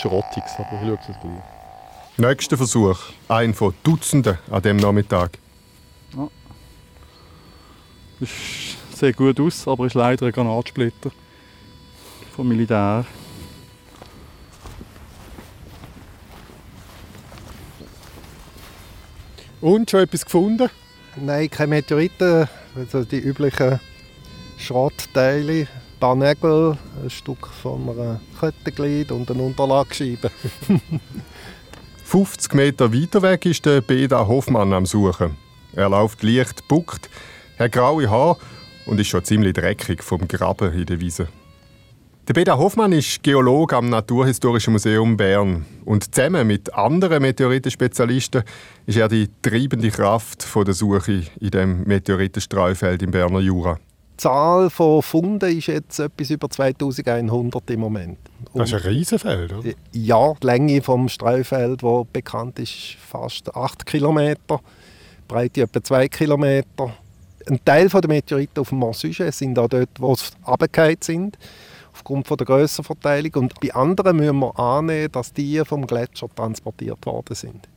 Schrottiges, 0.00 0.52
aber 0.56 0.80
ich 0.80 0.88
schaue 0.88 0.98
es 1.00 1.20
gleich. 1.20 2.28
Nächster 2.30 2.56
Versuch, 2.56 2.98
ein 3.28 3.52
von 3.52 3.74
Dutzenden 3.82 4.38
an 4.50 4.62
dem 4.62 4.78
Nachmittag. 4.78 5.38
Ja. 6.16 6.28
Das 8.20 8.30
sieht 8.96 9.16
gut 9.16 9.40
aus, 9.40 9.66
aber 9.66 9.86
ist 9.86 9.94
leider 9.94 10.26
ein 10.26 10.32
Granatsplitter 10.32 11.10
vom 12.34 12.48
Militär. 12.48 13.04
Und 19.60 19.90
schon 19.90 20.00
etwas 20.00 20.24
gefunden? 20.24 20.68
Nein, 21.16 21.48
keine 21.48 21.68
Meteoriten, 21.68 22.48
also 22.76 23.04
die 23.04 23.18
üblichen 23.18 23.80
Schrottteile, 24.58 25.60
ein 25.62 25.68
paar 26.00 26.16
Nägel, 26.16 26.76
ein 27.02 27.10
Stück 27.10 27.46
von 27.46 27.88
einem 27.88 28.20
Kettenglied 28.38 29.10
und 29.10 29.30
eine 29.30 29.42
Unterlagscheibe. 29.42 30.30
50 32.04 32.52
Meter 32.54 32.92
weiter 32.92 33.22
weg 33.22 33.46
ist 33.46 33.64
der 33.64 33.80
Beda 33.80 34.26
Hoffmann 34.26 34.72
am 34.72 34.86
Suchen. 34.86 35.36
Er 35.72 35.88
läuft 35.88 36.22
leicht 36.22 36.68
buckt, 36.68 37.08
hat 37.58 37.72
graue 37.72 38.10
Haare 38.10 38.36
und 38.86 39.00
ist 39.00 39.08
schon 39.08 39.24
ziemlich 39.24 39.52
dreckig 39.54 40.02
vom 40.02 40.26
Graben 40.28 40.72
in 40.72 40.86
der 40.86 41.00
Wiese. 41.00 41.28
Der 42.26 42.32
Beda 42.32 42.56
Hoffmann 42.56 42.92
ist 42.92 43.22
Geologe 43.22 43.76
am 43.76 43.90
Naturhistorischen 43.90 44.72
Museum 44.72 45.14
Bern 45.14 45.66
und 45.84 46.14
zusammen 46.14 46.46
mit 46.46 46.72
anderen 46.72 47.20
Meteoritenspezialisten 47.20 48.44
ist 48.86 48.96
er 48.96 49.08
die 49.08 49.28
treibende 49.42 49.90
Kraft 49.90 50.46
der 50.56 50.72
Suche 50.72 51.24
in 51.38 51.50
dem 51.50 51.84
Meteoritenstreufeld 51.84 53.02
im 53.02 53.10
Berner 53.10 53.40
Jura. 53.40 53.78
Die 54.14 54.16
Zahl 54.16 54.70
von 54.70 55.02
Funden 55.02 55.58
ist 55.58 55.66
jetzt 55.66 55.98
etwas 55.98 56.30
über 56.30 56.48
2100 56.48 57.70
im 57.72 57.80
Moment. 57.80 58.18
Und 58.52 58.60
das 58.60 58.72
ist 58.72 58.86
ein 58.86 58.90
Riesenfeld, 58.90 59.52
oder? 59.52 59.70
Ja, 59.92 60.32
die 60.40 60.46
Länge 60.46 60.80
des 60.80 61.12
Streufeld, 61.12 61.82
das 61.82 62.06
bekannt 62.10 62.58
ist, 62.58 62.96
fast 63.06 63.54
8 63.54 63.84
Kilometer, 63.84 64.60
Breite 65.28 65.60
etwa 65.60 65.82
2 65.82 66.08
Kilometer. 66.08 66.94
Ein 67.48 67.64
Teil 67.64 67.88
der 67.88 68.08
Meteoriten 68.08 68.60
auf 68.60 68.70
dem 68.70 68.78
Mont 68.78 68.96
Sujet 68.96 69.34
sind 69.34 69.58
auch 69.58 69.68
dort, 69.68 69.90
wo 69.98 70.14
sie 70.14 70.30
runtergefallen 70.46 70.96
sind, 71.00 71.38
aufgrund 71.92 72.28
der 72.28 72.46
Grössenverteilung. 72.46 73.34
Und 73.34 73.60
bei 73.60 73.74
anderen 73.74 74.16
müssen 74.16 74.38
wir 74.38 74.58
annehmen, 74.58 75.12
dass 75.12 75.32
die 75.32 75.62
vom 75.64 75.86
Gletscher 75.86 76.28
transportiert 76.34 77.04
worden 77.04 77.34
sind. 77.34 77.68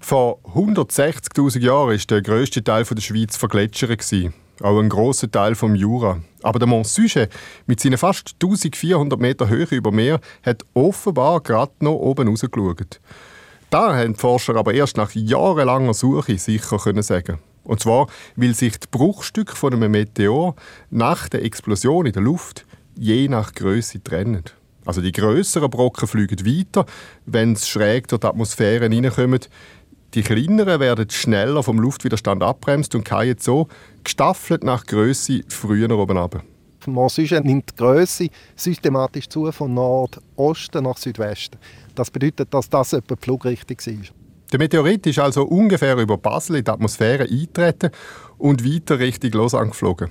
Vor 0.00 0.38
160.000 0.54 1.60
Jahren 1.60 1.90
war 1.90 1.96
der 1.96 2.22
grösste 2.22 2.64
Teil 2.64 2.84
der 2.84 3.00
Schweiz 3.02 3.36
vergletschert 3.36 4.02
auch 4.62 4.78
ein 4.78 4.88
großer 4.88 5.30
Teil 5.30 5.54
vom 5.54 5.74
Jura. 5.74 6.20
Aber 6.42 6.58
der 6.58 6.68
Mont 6.68 6.86
Sujet 6.86 7.30
mit 7.66 7.80
seinen 7.80 7.98
fast 7.98 8.34
1400 8.42 9.18
Meter 9.18 9.48
Höhe 9.48 9.66
über 9.70 9.90
Meer 9.90 10.20
hat 10.42 10.64
offenbar 10.74 11.40
gerade 11.40 11.72
noch 11.80 11.94
oben 11.94 12.28
rausgeschaut. 12.28 13.00
Da 13.70 13.96
haben 13.96 14.14
die 14.14 14.18
Forscher 14.18 14.56
aber 14.56 14.74
erst 14.74 14.96
nach 14.96 15.12
jahrelanger 15.12 15.94
Suche 15.94 16.36
sicher 16.38 16.78
können 16.78 17.02
sagen. 17.02 17.38
Und 17.64 17.80
zwar, 17.80 18.08
weil 18.36 18.54
sich 18.54 18.78
die 18.78 18.88
Bruchstücke 18.90 19.54
von 19.54 19.74
einem 19.74 19.92
Meteor 19.92 20.54
nach 20.90 21.28
der 21.28 21.44
Explosion 21.44 22.06
in 22.06 22.12
der 22.12 22.22
Luft 22.22 22.66
je 22.96 23.28
nach 23.28 23.54
Größe 23.54 24.02
trennen. 24.02 24.44
Also 24.84 25.00
die 25.00 25.12
größeren 25.12 25.70
Brocken 25.70 26.08
fliegen 26.08 26.44
weiter, 26.46 26.86
wenn 27.26 27.54
sie 27.54 27.66
schräg 27.66 28.08
durch 28.08 28.20
die 28.20 28.26
Atmosphäre 28.26 28.88
hineinkommen. 28.88 29.40
Die 30.14 30.22
kleineren 30.22 30.80
werden 30.80 31.08
schneller 31.10 31.62
vom 31.62 31.78
Luftwiderstand 31.78 32.42
abbremst 32.42 32.94
und 32.94 33.08
fallen 33.08 33.36
so 33.38 33.68
gestaffelt 34.02 34.64
nach 34.64 34.86
Größe 34.86 35.42
früher 35.48 35.90
oben. 35.90 36.42
Mont 36.86 37.12
Sujet 37.12 37.44
nimmt 37.44 37.70
die 37.70 37.76
Größe 37.76 38.28
systematisch 38.56 39.28
zu 39.28 39.52
von 39.52 39.72
Nordosten 39.74 40.82
nach 40.82 40.96
Südwesten. 40.96 41.58
Das 41.94 42.10
bedeutet, 42.10 42.52
dass 42.52 42.70
das 42.70 42.94
etwa 42.94 43.14
die 43.14 43.22
Flugrichtung 43.22 43.76
war. 43.76 44.19
Der 44.52 44.58
Meteorit 44.58 45.06
ist 45.06 45.20
also 45.20 45.44
ungefähr 45.44 45.96
über 45.96 46.18
Basel 46.18 46.56
in 46.56 46.64
die 46.64 46.70
Atmosphäre 46.72 47.22
eingetreten 47.22 47.90
und 48.36 48.64
weiter 48.64 48.98
Richtung 48.98 49.30
Lausanne 49.30 49.70
geflogen. 49.70 50.10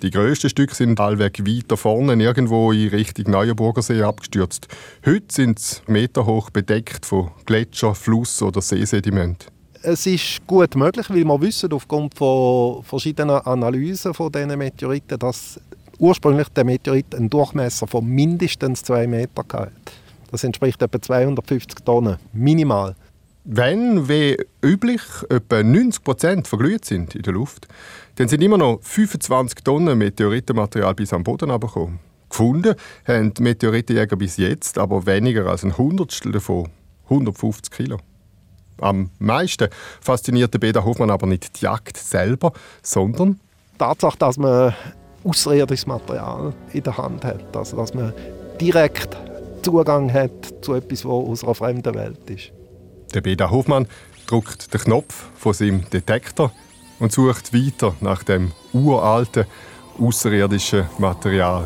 Die 0.00 0.10
grössten 0.10 0.48
Stücke 0.48 0.76
sind 0.76 1.00
allweg 1.00 1.44
weiter 1.44 1.76
vorne, 1.76 2.14
irgendwo 2.22 2.70
in 2.70 2.88
Richtung 2.88 3.32
Neuenburgersee 3.32 4.02
abgestürzt. 4.02 4.68
Heute 5.04 5.26
sind 5.28 5.58
sie 5.58 5.80
meterhoch 5.88 6.50
bedeckt 6.50 7.04
von 7.04 7.32
Gletscher, 7.46 7.96
Fluss 7.96 8.40
oder 8.42 8.62
Seesediment. 8.62 9.48
Es 9.82 10.06
ist 10.06 10.46
gut 10.46 10.76
möglich, 10.76 11.10
weil 11.10 11.24
wir 11.24 11.40
wissen 11.40 11.72
aufgrund 11.72 12.14
von 12.14 12.84
verschiedenen 12.84 13.40
Analysen 13.40 14.14
von 14.14 14.30
diesen 14.30 14.56
Meteoriten, 14.56 15.18
dass 15.18 15.58
ursprünglich 15.98 16.48
der 16.50 16.64
Meteorit 16.64 17.12
einen 17.12 17.28
Durchmesser 17.28 17.88
von 17.88 18.06
mindestens 18.06 18.84
2 18.84 19.08
Metern 19.08 19.46
hat. 19.52 19.72
Das 20.30 20.44
entspricht 20.44 20.80
etwa 20.80 21.02
250 21.02 21.84
Tonnen, 21.84 22.18
minimal. 22.32 22.94
Wenn, 23.44 24.08
wie 24.08 24.36
üblich, 24.62 25.00
etwa 25.30 25.62
90 25.62 26.04
Prozent 26.04 26.48
verglüht 26.48 26.84
sind 26.84 27.14
in 27.14 27.22
der 27.22 27.32
Luft, 27.32 27.68
dann 28.16 28.28
sind 28.28 28.42
immer 28.42 28.58
noch 28.58 28.80
25 28.82 29.64
Tonnen 29.64 29.96
Meteoritenmaterial 29.96 30.94
bis 30.94 31.14
am 31.14 31.24
Boden 31.24 31.50
abgekommen. 31.50 32.00
Gefunden 32.28 32.74
haben 33.06 33.32
die 33.32 33.42
Meteoritenjäger 33.42 34.16
bis 34.16 34.36
jetzt 34.36 34.76
aber 34.76 35.06
weniger 35.06 35.46
als 35.46 35.64
ein 35.64 35.76
Hundertstel 35.76 36.32
davon, 36.32 36.68
150 37.04 37.70
Kilo. 37.70 37.96
Am 38.78 39.10
meisten 39.18 39.68
fasziniert 40.00 40.52
der 40.52 40.58
Beda 40.58 40.84
Hofmann 40.84 41.10
aber 41.10 41.26
nicht 41.26 41.60
die 41.60 41.64
Jagd 41.64 41.96
selber, 41.96 42.52
sondern 42.82 43.40
die 43.72 43.78
Tatsache, 43.78 44.18
dass 44.18 44.36
man 44.36 44.74
außerirdisches 45.24 45.86
Material 45.86 46.52
in 46.72 46.82
der 46.82 46.96
Hand 46.96 47.24
hat, 47.24 47.56
also 47.56 47.78
dass 47.78 47.94
man 47.94 48.12
direkt 48.60 49.16
Zugang 49.62 50.12
hat 50.12 50.30
zu 50.62 50.74
etwas, 50.74 51.04
was 51.04 51.12
aus 51.12 51.44
einer 51.44 51.54
fremden 51.54 51.94
Welt 51.94 52.30
ist. 52.30 52.52
Der 53.14 53.22
Beda 53.22 53.50
Hofmann 53.50 53.88
drückt 54.26 54.72
den 54.72 54.80
Knopf 54.80 55.26
von 55.34 55.52
seinem 55.52 55.88
Detektor 55.90 56.52
und 57.00 57.10
sucht 57.10 57.52
weiter 57.52 57.94
nach 58.00 58.22
dem 58.22 58.52
uralten, 58.72 59.46
außerirdischen 59.98 60.86
Material. 60.98 61.64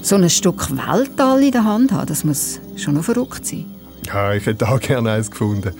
So 0.00 0.14
ein 0.14 0.30
Stück 0.30 0.70
Weltall 0.70 1.42
in 1.42 1.50
der 1.50 1.64
Hand 1.64 1.92
haben, 1.92 2.06
das 2.06 2.24
muss 2.24 2.60
schon 2.76 2.94
noch 2.94 3.04
verrückt 3.04 3.44
sein. 3.44 3.77
Ja, 4.08 4.32
ich 4.32 4.46
hätte 4.46 4.66
auch 4.66 4.80
gerne 4.80 5.12
eins 5.12 5.30
gefunden. 5.30 5.74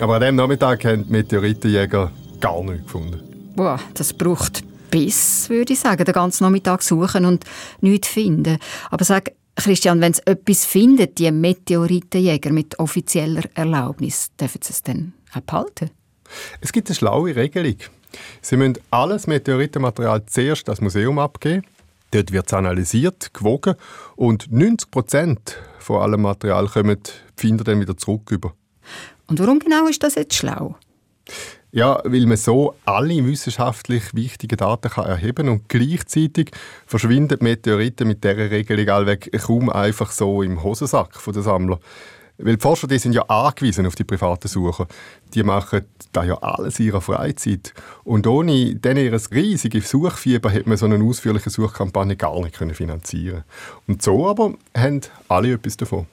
Aber 0.00 0.14
an 0.14 0.20
diesem 0.22 0.36
Nachmittag 0.36 0.84
haben 0.84 1.04
die 1.04 1.12
Meteoritenjäger 1.12 2.10
gar 2.40 2.62
nichts 2.64 2.84
gefunden. 2.84 3.20
Boah, 3.54 3.78
das 3.92 4.14
braucht 4.14 4.62
Biss, 4.90 5.48
würde 5.50 5.74
ich 5.74 5.80
sagen, 5.80 6.04
den 6.04 6.14
ganzen 6.14 6.44
Nachmittag 6.44 6.82
suchen 6.82 7.26
und 7.26 7.44
nichts 7.82 8.08
finden. 8.08 8.56
Aber 8.90 9.04
sag, 9.04 9.32
Christian, 9.56 10.00
wenn 10.00 10.14
sie 10.14 10.26
etwas 10.26 10.64
finden, 10.64 11.14
die 11.14 11.30
Meteoritenjäger 11.30 12.50
mit 12.50 12.78
offizieller 12.78 13.42
Erlaubnis, 13.54 14.30
dürfen 14.40 14.60
sie 14.62 14.72
es 14.72 14.82
dann 14.82 15.12
auch 15.34 15.40
behalten? 15.40 15.90
Es 16.62 16.72
gibt 16.72 16.88
eine 16.88 16.94
schlaue 16.94 17.36
Regelung. 17.36 17.76
Sie 18.40 18.56
müssen 18.56 18.78
alles 18.90 19.26
Meteoritenmaterial 19.26 20.24
zuerst 20.26 20.66
das 20.66 20.80
Museum 20.80 21.18
abgeben. 21.18 21.64
Dort 22.12 22.32
wird 22.32 22.46
es 22.46 22.52
analysiert, 22.52 23.32
gewogen 23.32 23.74
und 24.16 24.50
90 24.50 24.90
Prozent 24.90 25.58
von 25.78 26.02
allem 26.02 26.22
Material 26.22 26.66
kommen 26.68 26.98
die 27.02 27.10
Finder 27.40 27.64
dann 27.64 27.80
wieder 27.80 27.96
zurück 27.96 28.30
über. 28.30 28.54
Und 29.28 29.38
warum 29.38 29.60
genau 29.60 29.86
ist 29.86 30.02
das 30.02 30.16
jetzt 30.16 30.34
schlau? 30.34 30.76
Ja, 31.72 32.00
weil 32.04 32.26
man 32.26 32.36
so 32.36 32.74
alle 32.84 33.24
wissenschaftlich 33.24 34.12
wichtigen 34.12 34.56
Daten 34.56 34.90
kann 34.90 35.06
erheben 35.06 35.48
und 35.48 35.68
gleichzeitig 35.68 36.50
verschwinden 36.84 37.38
Meteoriten 37.42 38.08
mit 38.08 38.24
dieser 38.24 38.50
Regelung 38.50 38.88
allweg 38.88 39.30
kaum 39.40 39.70
einfach 39.70 40.10
so 40.10 40.42
im 40.42 40.64
Hosensack 40.64 41.16
der 41.32 41.42
Sammler. 41.42 41.78
Weil 42.42 42.56
die 42.56 42.60
Forscher 42.60 42.86
die 42.86 42.98
sind 42.98 43.12
ja 43.12 43.22
angewiesen 43.22 43.86
auf 43.86 43.94
die 43.94 44.04
privaten 44.04 44.48
Sucher. 44.48 44.86
Die 45.34 45.42
machen 45.42 45.82
da 46.12 46.24
ja 46.24 46.34
alles 46.36 46.78
in 46.80 46.86
ihrer 46.86 47.00
Freizeit. 47.00 47.74
Und 48.04 48.26
ohne 48.26 48.74
denen 48.74 49.04
ihr 49.04 49.20
riesiges 49.32 49.90
Suchfieber 49.90 50.50
hätte 50.50 50.68
man 50.68 50.78
so 50.78 50.86
eine 50.86 51.02
ausführliche 51.04 51.50
Suchkampagne 51.50 52.16
gar 52.16 52.40
nicht 52.42 52.56
finanzieren 52.56 53.30
können. 53.30 53.44
Und 53.86 54.02
so 54.02 54.28
aber 54.28 54.54
haben 54.76 55.00
alle 55.28 55.52
etwas 55.52 55.76
davon. 55.76 56.06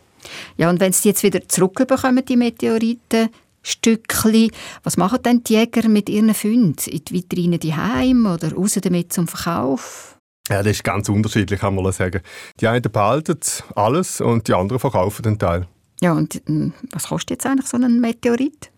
Ja, 0.57 0.69
und 0.69 0.79
wenn 0.79 0.93
sie 0.93 1.09
jetzt 1.09 1.23
wieder 1.23 1.47
zurückbekommen, 1.47 2.25
die 2.25 2.37
Meteoriten, 2.37 3.29
Stückchen. 3.67 4.51
Was 4.83 4.95
machen 4.95 5.21
denn 5.23 5.43
die 5.43 5.53
Jäger 5.55 5.89
mit 5.89 6.09
ihren 6.09 6.33
Funden? 6.33 6.75
In 6.89 7.03
die 7.03 7.13
Vitrine 7.13 7.59
die 7.59 7.75
Heim 7.75 8.25
oder 8.25 8.53
raus 8.53 8.79
damit 8.81 9.11
zum 9.11 9.27
Verkauf? 9.27 10.17
Ja, 10.49 10.63
das 10.63 10.77
ist 10.77 10.83
ganz 10.85 11.09
unterschiedlich, 11.09 11.59
kann 11.59 11.75
man 11.75 11.91
sagen. 11.91 12.21
Die 12.61 12.67
einen 12.67 12.89
behalten 12.89 13.39
alles 13.75 14.21
und 14.21 14.47
die 14.47 14.53
anderen 14.53 14.79
verkaufen 14.79 15.23
den 15.23 15.37
Teil. 15.37 15.67
Ja, 16.01 16.13
und 16.13 16.41
hm, 16.45 16.73
was 16.91 17.07
kostet 17.07 17.31
jetzt 17.31 17.45
eigentlich 17.45 17.67
so 17.67 17.77
ein 17.77 17.99
Meteorit? 17.99 18.71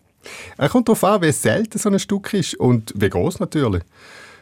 Es 0.56 0.70
kommt 0.70 0.88
darauf 0.88 1.04
an, 1.04 1.22
wie 1.22 1.32
selten 1.32 1.78
so 1.78 1.88
ein 1.88 1.98
Stück 1.98 2.32
ist 2.34 2.54
und 2.54 2.92
wie 2.96 3.08
groß 3.08 3.40
natürlich. 3.40 3.82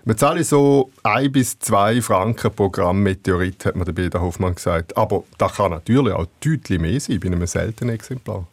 Man 0.05 0.17
zahle 0.17 0.45
so 0.45 0.91
ein 1.03 1.33
bis 1.33 1.59
zwei 1.59 2.01
Franken 2.01 2.53
pro 2.53 2.71
Gramm 2.71 3.03
Meteorit, 3.03 3.67
hat 3.67 3.75
mir 3.77 3.85
der 3.85 3.93
Peter 3.93 4.21
Hoffmann 4.21 4.55
gesagt. 4.55 4.97
Aber 4.97 5.25
das 5.37 5.55
kann 5.55 5.73
natürlich 5.73 6.15
auch 6.15 6.27
deutlich 6.43 6.81
mehr 6.81 7.01
sein 7.01 7.21
bei 7.21 7.27
einem 7.27 7.47
seltenen 7.47 7.95
Exemplar. 7.95 8.47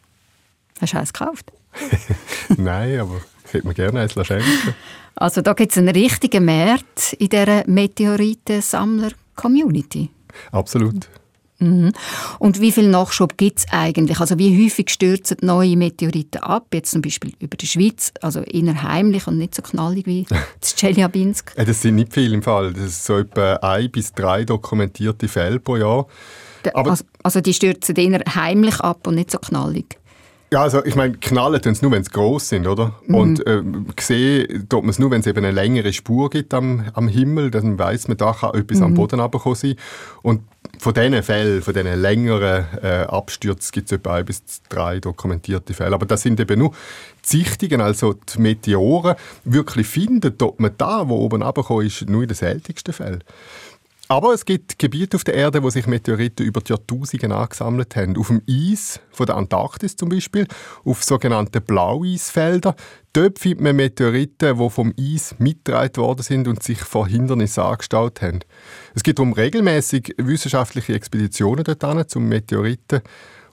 Hast 0.80 0.92
du 0.92 0.98
eins 0.98 1.12
gekauft? 1.12 1.52
Nein, 2.56 3.00
aber 3.00 3.20
ich 3.46 3.54
hätte 3.54 3.66
mir 3.66 3.74
gerne 3.74 4.00
eins 4.00 4.12
schenken 4.12 4.74
Also 5.14 5.40
da 5.40 5.54
gibt 5.54 5.72
es 5.72 5.78
einen 5.78 5.88
richtigen 5.88 6.44
Markt 6.44 7.14
in 7.14 7.30
dieser 7.30 7.66
Meteoritensammler-Community. 7.66 10.10
Absolut. 10.52 11.08
Mhm. 11.58 11.92
Und 12.38 12.60
wie 12.60 12.72
viel 12.72 12.88
Nachschub 12.88 13.36
gibt 13.36 13.60
es 13.60 13.66
eigentlich? 13.70 14.20
Also 14.20 14.38
wie 14.38 14.64
häufig 14.64 14.90
stürzen 14.90 15.38
neue 15.40 15.76
Meteoriten 15.76 16.42
ab? 16.42 16.66
Jetzt 16.72 16.90
zum 16.90 17.02
Beispiel 17.02 17.32
über 17.38 17.56
die 17.56 17.66
Schweiz, 17.66 18.12
also 18.20 18.40
eher 18.40 18.82
heimlich 18.82 19.26
und 19.26 19.38
nicht 19.38 19.54
so 19.54 19.62
knallig 19.62 20.06
wie 20.06 20.26
das 20.60 20.74
Chelyabinsk. 20.76 21.54
das 21.56 21.82
sind 21.82 21.94
nicht 21.94 22.12
viele 22.12 22.34
im 22.34 22.42
Fall. 22.42 22.72
Das 22.72 22.82
sind 22.82 22.92
so 22.92 23.18
etwa 23.18 23.54
ein 23.54 23.90
bis 23.90 24.12
drei 24.12 24.44
dokumentierte 24.44 25.28
Fälle 25.28 25.58
pro 25.60 25.76
Jahr. 25.76 26.06
Aber 26.74 26.90
also, 26.90 27.04
also 27.22 27.40
die 27.40 27.54
stürzen 27.54 27.94
eher 27.96 28.22
heimlich 28.34 28.80
ab 28.80 29.06
und 29.06 29.14
nicht 29.14 29.30
so 29.30 29.38
knallig? 29.38 29.98
Ja, 30.52 30.62
also 30.62 30.84
ich 30.84 30.94
meine, 30.94 31.14
knallen 31.14 31.60
tun 31.60 31.72
es 31.72 31.82
nur, 31.82 31.90
wenn 31.90 32.04
sie 32.04 32.10
gross 32.10 32.48
sind, 32.48 32.68
oder? 32.68 32.94
Mhm. 33.06 33.14
Und 33.14 33.46
äh, 33.46 33.62
sehen 33.98 34.68
tut 34.68 34.82
man 34.82 34.90
es 34.90 34.98
nur, 34.98 35.10
wenn 35.10 35.20
es 35.20 35.26
eben 35.26 35.38
eine 35.38 35.50
längere 35.50 35.92
Spur 35.92 36.30
gibt 36.30 36.54
am, 36.54 36.84
am 36.94 37.08
Himmel, 37.08 37.50
dann 37.50 37.76
weiß 37.78 38.06
man, 38.08 38.16
da 38.16 38.32
kann 38.32 38.54
etwas 38.54 38.78
mhm. 38.78 38.84
am 38.84 38.94
Boden 38.94 39.18
runterkommen 39.18 39.56
sein. 39.56 39.74
Und 40.22 40.42
von 40.78 40.94
diesen 40.94 41.22
Fällen, 41.22 41.62
von 41.62 41.74
diesen 41.74 42.00
längeren 42.00 42.66
äh, 42.82 43.06
Abstürzen 43.08 43.72
gibt 43.72 43.86
es 43.86 43.98
etwa 43.98 44.16
ein 44.16 44.24
bis 44.24 44.42
drei 44.68 45.00
dokumentierte 45.00 45.74
Fälle. 45.74 45.94
Aber 45.94 46.06
das 46.06 46.22
sind 46.22 46.38
eben 46.40 46.58
nur 46.58 46.72
die 47.24 47.38
Sichtungen, 47.38 47.80
also 47.80 48.12
die 48.14 48.40
Meteoren, 48.40 49.16
wirklich 49.44 49.86
finden, 49.86 50.36
tut 50.36 50.60
man 50.60 50.72
da, 50.78 51.08
wo 51.08 51.16
oben 51.16 51.42
runterkommt, 51.42 51.86
ist 51.86 52.08
nur 52.08 52.22
in 52.22 52.28
den 52.28 52.36
seltensten 52.36 52.94
Fällen. 52.94 53.24
Aber 54.08 54.32
es 54.32 54.44
gibt 54.44 54.78
Gebiete 54.78 55.16
auf 55.16 55.24
der 55.24 55.34
Erde, 55.34 55.64
wo 55.64 55.70
sich 55.70 55.88
Meteoriten 55.88 56.46
über 56.46 56.60
die 56.60 56.70
Jahrtausende 56.70 57.34
angesammelt 57.34 57.96
haben. 57.96 58.16
Auf 58.16 58.28
dem 58.28 58.40
Eis 58.48 59.00
von 59.10 59.26
der 59.26 59.36
Antarktis 59.36 59.96
zum 59.96 60.10
Beispiel, 60.10 60.46
auf 60.84 61.02
sogenannten 61.02 61.60
Blaueisfeldern. 61.60 62.74
Dort 63.12 63.40
findet 63.40 63.62
man 63.62 63.74
Meteoriten, 63.74 64.58
die 64.58 64.70
vom 64.70 64.94
Eis 64.96 65.34
mitgetragen 65.38 65.96
worden 65.96 66.22
sind 66.22 66.46
und 66.46 66.62
sich 66.62 66.78
vor 66.78 67.08
Hindernissen 67.08 67.64
angestaut 67.64 68.22
haben. 68.22 68.40
Es 68.94 69.02
gibt 69.02 69.18
darum 69.18 69.32
regelmäßig 69.32 70.14
wissenschaftliche 70.18 70.94
Expeditionen 70.94 71.64
dorthin, 71.64 72.04
um 72.14 72.28
Meteoriten 72.28 73.00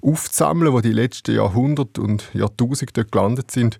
aufzusammeln, 0.03 0.75
die 0.75 0.81
die 0.83 0.93
letzten 0.93 1.35
Jahrhunderte 1.35 1.99
und 1.99 2.29
Jahrtausende 2.33 2.93
dort 2.93 3.11
gelandet 3.11 3.49
sind. 3.49 3.79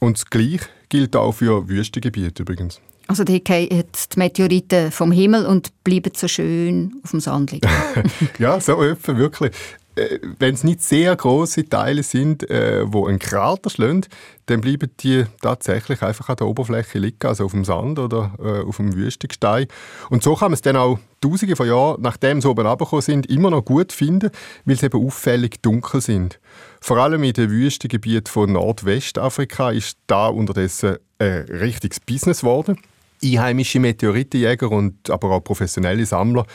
Und 0.00 0.16
das 0.16 0.26
Gleiche 0.26 0.66
gilt 0.88 1.14
auch 1.14 1.32
für 1.32 1.68
Wüstengebiete 1.68 2.42
übrigens. 2.42 2.80
Also 3.12 3.24
die 3.24 3.42
fallen 3.46 3.68
die 3.68 4.18
Meteoriten 4.18 4.90
vom 4.90 5.12
Himmel 5.12 5.44
und 5.44 5.84
bleiben 5.84 6.12
so 6.16 6.28
schön 6.28 6.98
auf 7.04 7.10
dem 7.10 7.20
Sand 7.20 7.52
liegen. 7.52 7.68
ja, 8.38 8.58
so 8.58 8.82
etwa, 8.82 9.14
wirklich. 9.18 9.52
Äh, 9.96 10.18
Wenn 10.38 10.54
es 10.54 10.64
nicht 10.64 10.80
sehr 10.80 11.14
große 11.14 11.68
Teile 11.68 12.04
sind, 12.04 12.48
äh, 12.48 12.90
wo 12.90 13.06
ein 13.06 13.18
Krater 13.18 13.68
schlagen, 13.68 14.06
dann 14.46 14.62
bleiben 14.62 14.90
die 15.00 15.24
tatsächlich 15.42 16.00
einfach 16.00 16.30
an 16.30 16.36
der 16.36 16.46
Oberfläche 16.46 17.00
liegen, 17.00 17.18
also 17.28 17.44
auf 17.44 17.52
dem 17.52 17.66
Sand 17.66 17.98
oder 17.98 18.32
äh, 18.42 18.66
auf 18.66 18.78
dem 18.78 18.94
Wüstengestein. 18.94 19.66
Und 20.08 20.22
so 20.22 20.34
kann 20.34 20.46
man 20.46 20.54
es 20.54 20.62
dann 20.62 20.76
auch 20.76 20.98
Tausende 21.20 21.54
von 21.54 21.68
Jahren, 21.68 22.00
nachdem 22.00 22.40
sie 22.40 22.48
oben 22.48 22.66
runtergekommen 22.66 23.02
sind, 23.02 23.26
immer 23.26 23.50
noch 23.50 23.62
gut 23.62 23.92
finden, 23.92 24.30
weil 24.64 24.76
sie 24.76 24.86
eben 24.86 25.06
auffällig 25.06 25.60
dunkel 25.60 26.00
sind. 26.00 26.40
Vor 26.80 26.96
allem 26.96 27.22
in 27.24 27.34
den 27.34 27.50
Wüstengebieten 27.50 28.32
von 28.32 28.52
Nordwestafrika 28.52 29.70
ist 29.70 29.98
da 30.06 30.28
unterdessen 30.28 30.96
ein 31.18 31.42
richtiges 31.50 32.00
Business 32.00 32.40
geworden 32.40 32.78
einheimische 33.22 33.80
Meteoritenjäger 33.80 34.70
und 34.70 35.10
aber 35.10 35.30
auch 35.30 35.40
professionelle 35.40 36.06
Sammler 36.06 36.46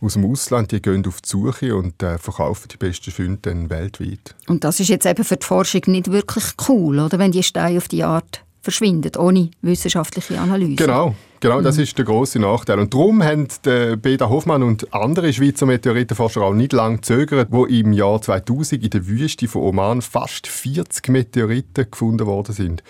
aus 0.00 0.14
dem 0.14 0.30
Ausland, 0.30 0.72
die 0.72 0.82
gehen 0.82 1.06
auf 1.06 1.20
die 1.20 1.28
Suche 1.28 1.74
und 1.74 2.02
äh, 2.02 2.18
verkaufen 2.18 2.68
die 2.70 2.76
besten 2.76 3.10
Funde 3.10 3.38
dann 3.42 3.70
weltweit. 3.70 4.34
Und 4.46 4.64
das 4.64 4.80
ist 4.80 4.88
jetzt 4.88 5.06
eben 5.06 5.24
für 5.24 5.36
die 5.36 5.46
Forschung 5.46 5.82
nicht 5.86 6.10
wirklich 6.10 6.44
cool, 6.68 6.98
oder, 6.98 7.18
wenn 7.18 7.32
die 7.32 7.42
Steine 7.42 7.78
auf 7.78 7.88
die 7.88 8.04
Art 8.04 8.42
verschwinden, 8.60 9.12
ohne 9.16 9.50
wissenschaftliche 9.62 10.38
Analyse. 10.38 10.76
Genau, 10.76 11.14
Genau, 11.40 11.60
das 11.60 11.76
mhm. 11.76 11.82
ist 11.82 11.98
der 11.98 12.04
große 12.04 12.38
Nachteil. 12.38 12.78
Und 12.78 12.94
darum 12.94 13.22
haben 13.22 13.46
Beda 13.62 14.28
Hoffmann 14.28 14.62
und 14.62 14.92
andere 14.94 15.32
Schweizer 15.32 15.66
Meteoritenforscher 15.66 16.42
auch 16.42 16.54
nicht 16.54 16.72
lange 16.72 16.96
gezögert, 16.96 17.48
wo 17.50 17.66
im 17.66 17.92
Jahr 17.92 18.20
2000 18.20 18.82
in 18.82 18.90
der 18.90 19.06
Wüste 19.06 19.46
von 19.46 19.62
Oman 19.62 20.02
fast 20.02 20.46
40 20.46 21.08
Meteoriten 21.08 21.90
gefunden 21.90 22.26
worden 22.26 22.54
sind. 22.54 22.82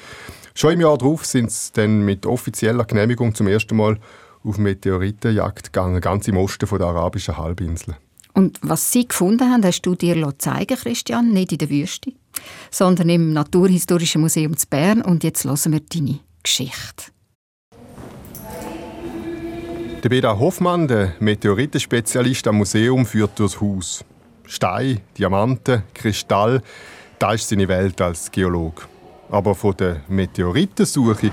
Schon 0.57 0.73
im 0.73 0.81
Jahr 0.81 0.97
darauf 0.97 1.27
sind 1.27 1.53
sie 1.53 1.71
dann 1.75 2.07
mit 2.07 2.25
offizieller 2.25 2.87
Genehmigung 2.87 3.35
zum 3.35 3.47
ersten 3.47 3.77
Mal 3.77 3.99
auf 4.43 4.57
Meteoritenjagd 4.57 5.65
gegangen, 5.71 6.01
ganz 6.01 6.29
im 6.29 6.39
Osten 6.39 6.67
von 6.67 6.79
der 6.79 6.89
arabischen 6.89 7.37
Halbinsel. 7.37 7.95
Und 8.33 8.59
was 8.63 8.91
Sie 8.91 9.07
gefunden 9.07 9.53
haben, 9.53 9.63
hast 9.63 9.83
du 9.83 9.95
dir 9.95 10.17
zeigen 10.39 10.79
Christian, 10.79 11.31
nicht 11.35 11.53
in 11.53 11.59
der 11.59 11.69
Wüste, 11.69 12.13
sondern 12.71 13.11
im 13.11 13.35
Naturhistorischen 13.35 14.23
Museum 14.23 14.57
zu 14.57 14.67
Bern. 14.67 15.03
Und 15.03 15.25
jetzt 15.25 15.45
hören 15.45 15.73
wir 15.73 15.81
deine 15.81 16.21
Geschichte. 16.43 17.05
Der 20.03 20.09
Beda 20.09 20.39
Hoffmann, 20.39 20.89
der 20.89 21.17
Meteoritenspezialist 21.21 22.49
am 22.49 22.57
Museum, 22.57 23.05
führt 23.05 23.39
durchs 23.39 23.61
Haus. 23.61 24.05
Stein, 24.47 25.03
Diamanten, 25.19 25.83
Kristall, 25.93 26.63
das 27.19 27.43
ist 27.43 27.51
seine 27.51 27.69
Welt 27.69 28.01
als 28.01 28.31
Geologe. 28.31 28.96
Aber 29.31 29.55
von 29.55 29.77
der 29.77 30.03
Meteoritensuche 30.09 31.31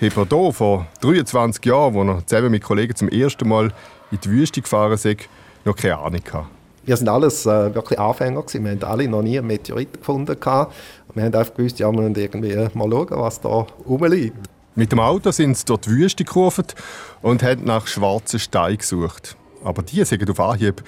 hat 0.00 0.16
er 0.16 0.26
hier 0.26 0.52
vor 0.52 0.86
23 1.00 1.64
Jahren, 1.64 2.08
als 2.08 2.22
er 2.22 2.26
zusammen 2.26 2.50
mit 2.50 2.62
Kollegen 2.62 2.94
zum 2.94 3.08
ersten 3.08 3.48
Mal 3.48 3.72
in 4.10 4.18
die 4.20 4.30
Wüste 4.30 4.62
gefahren 4.62 4.92
ist, 4.92 5.06
noch 5.64 5.76
keine 5.76 5.98
Ahnung 5.98 6.20
gehabt. 6.22 6.48
Wir 6.84 6.96
sind 6.96 7.08
alles 7.08 7.46
äh, 7.46 7.74
wirklich 7.74 7.98
Anfänger 7.98 8.42
gewesen. 8.42 8.64
Wir 8.64 8.72
haben 8.72 8.84
alle 8.84 9.08
noch 9.08 9.22
nie 9.22 9.38
einen 9.38 9.46
Meteorit 9.46 9.94
gefunden 9.94 10.38
gehabt. 10.38 10.74
Wir 11.14 11.24
haben 11.24 11.34
einfach 11.34 11.54
gewusst, 11.54 11.78
ja, 11.78 11.90
wir 11.90 11.98
müssen 11.98 12.14
irgendwie 12.16 12.54
mal 12.74 12.90
schauen, 12.90 13.08
was 13.10 13.40
da 13.40 13.66
rumliegt. 13.86 14.36
Mit 14.74 14.92
dem 14.92 15.00
Auto 15.00 15.30
sind 15.30 15.56
sie 15.56 15.64
durch 15.64 15.80
die 15.80 15.90
Wüste 15.90 16.24
gekurft 16.24 16.74
und 17.22 17.42
haben 17.42 17.64
nach 17.64 17.86
schwarzen 17.86 18.38
Steinen 18.38 18.78
gesucht. 18.78 19.36
Aber 19.62 19.82
die 19.82 20.04
sind 20.04 20.28
auf 20.28 20.40
Anhieb 20.40 20.82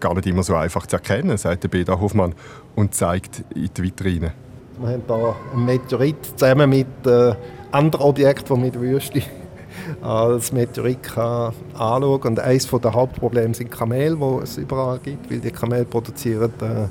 gar 0.00 0.14
nicht 0.14 0.26
immer 0.26 0.42
so 0.42 0.54
einfach 0.54 0.86
zu 0.86 0.96
erkennen, 0.96 1.36
sagt 1.38 1.70
Beda 1.70 2.00
Hoffmann 2.00 2.34
und 2.74 2.94
zeigt 2.94 3.44
in 3.54 3.70
die 3.74 3.82
Vitrine. 3.82 4.32
Wir 4.80 4.88
haben 4.88 5.02
hier 5.06 5.36
einen 5.52 5.64
Meteorit 5.66 6.24
zusammen 6.38 6.70
mit 6.70 7.06
äh, 7.06 7.34
anderen 7.70 8.06
Objekten, 8.06 8.56
die 8.56 8.62
mit 8.62 8.74
der 8.74 8.80
Wüste 8.80 9.20
als 10.00 10.52
Meteorit 10.52 11.02
kann 11.02 11.52
anschauen 11.74 12.20
kann. 12.20 12.32
Und 12.32 12.40
eines 12.40 12.66
der 12.66 12.94
Hauptprobleme 12.94 13.52
sind 13.52 13.70
Kamele, 13.70 14.16
die 14.16 14.42
es 14.42 14.56
überall 14.56 14.98
gibt, 15.00 15.30
weil 15.30 15.40
die 15.40 15.50
Kamele 15.50 15.84
produzieren 15.84 16.50
äh, 16.62 16.86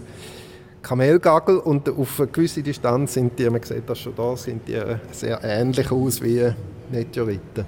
Kamelgagel 0.84 1.58
und 1.58 1.90
auf 1.90 2.20
eine 2.20 2.28
gewisse 2.28 2.62
Distanz 2.62 3.16
sind 3.16 3.40
die, 3.40 3.50
man 3.50 3.64
sieht 3.64 3.90
das 3.90 3.98
schon 3.98 4.16
da, 4.16 4.38
sind 4.38 4.68
die 4.68 4.80
sehr 5.12 5.44
ähnlich 5.44 5.92
aus 5.92 6.22
wie 6.22 6.48
Meteoriten. 6.92 7.66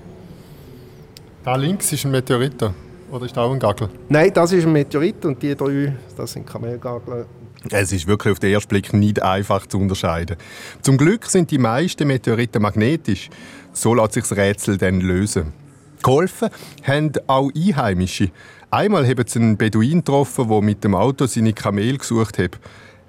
Da 1.44 1.56
links 1.56 1.92
ist 1.94 2.06
ein 2.06 2.12
Meteorit 2.12 2.64
oder 3.12 3.26
ist 3.26 3.36
da 3.36 3.42
auch 3.42 3.52
ein 3.52 3.60
Gagel? 3.60 3.90
Nein, 4.08 4.32
das 4.32 4.54
ist 4.54 4.66
ein 4.66 4.72
Meteorit 4.72 5.26
und 5.26 5.42
die 5.42 5.56
drei, 5.56 5.96
das 6.16 6.34
sind 6.34 6.46
Kamelgagel. 6.46 7.26
Es 7.70 7.92
ist 7.92 8.08
wirklich 8.08 8.32
auf 8.32 8.40
den 8.40 8.54
ersten 8.54 8.70
Blick 8.70 8.92
nicht 8.94 9.22
einfach 9.22 9.68
zu 9.68 9.78
unterscheiden. 9.78 10.38
Zum 10.82 10.98
Glück 10.98 11.26
sind 11.28 11.52
die 11.52 11.60
meisten 11.60 12.08
Meteoriten 12.08 12.62
magnetisch. 12.62 13.30
So 13.72 13.94
lässt 13.94 14.14
sich 14.14 14.24
das 14.24 14.36
Rätsel 14.36 14.78
dann 14.78 15.00
lösen. 15.00 15.54
Geholfen 16.02 16.50
haben 16.84 17.12
auch 17.28 17.52
Einheimische. 17.56 18.32
Einmal 18.72 19.08
haben 19.08 19.24
sie 19.28 19.40
einen 19.40 19.58
Beduin 19.58 20.00
getroffen, 20.00 20.50
der 20.50 20.62
mit 20.62 20.84
dem 20.84 20.96
Auto 20.96 21.28
seine 21.28 21.54
Kamel 21.54 21.98
gesucht 21.98 22.40
hat. 22.40 22.58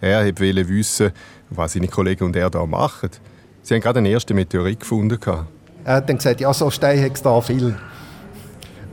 Er 0.00 0.24
wollte 0.24 0.68
wissen, 0.68 1.12
was 1.48 1.72
seine 1.72 1.88
Kollegen 1.88 2.24
und 2.24 2.36
er 2.36 2.50
da 2.50 2.66
machen. 2.66 3.10
Sie 3.62 3.74
haben 3.74 3.80
gerade 3.80 4.02
den 4.02 4.12
ersten 4.12 4.34
Meteorit 4.34 4.80
gefunden. 4.80 5.18
Er 5.84 5.94
hat 5.94 6.08
dann 6.08 6.16
gesagt, 6.18 6.40
ja, 6.40 6.52
so 6.52 6.70
Steine 6.70 7.02
hat 7.02 7.14
es 7.14 7.22
da 7.22 7.40
viel. 7.40 7.76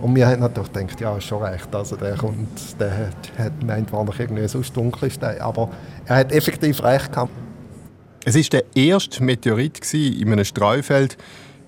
Und 0.02 0.16
wir 0.16 0.28
haben 0.28 0.40
natürlich 0.40 0.72
gedacht, 0.72 1.02
ja, 1.02 1.18
ist 1.18 1.26
schon 1.26 1.44
recht. 1.44 1.74
Also 1.76 1.96
der 1.98 2.16
kommt, 2.16 2.80
der 2.80 2.98
hat, 2.98 3.38
hat 3.38 3.64
meint, 3.64 3.92
noch 3.92 4.20
irgendwie 4.20 4.48
sonst 4.48 4.76
dunkle 4.76 5.12
Steine. 5.12 5.42
Aber 5.42 5.70
er 6.06 6.18
hat 6.18 6.32
effektiv 6.32 6.82
recht 6.84 7.12
gehabt. 7.12 7.32
Es 8.26 8.36
war 8.36 8.44
der 8.44 8.64
erste 8.76 9.24
Meteorit 9.24 9.94
in 9.94 10.32
einem 10.32 10.46
Streufeld 10.46 11.18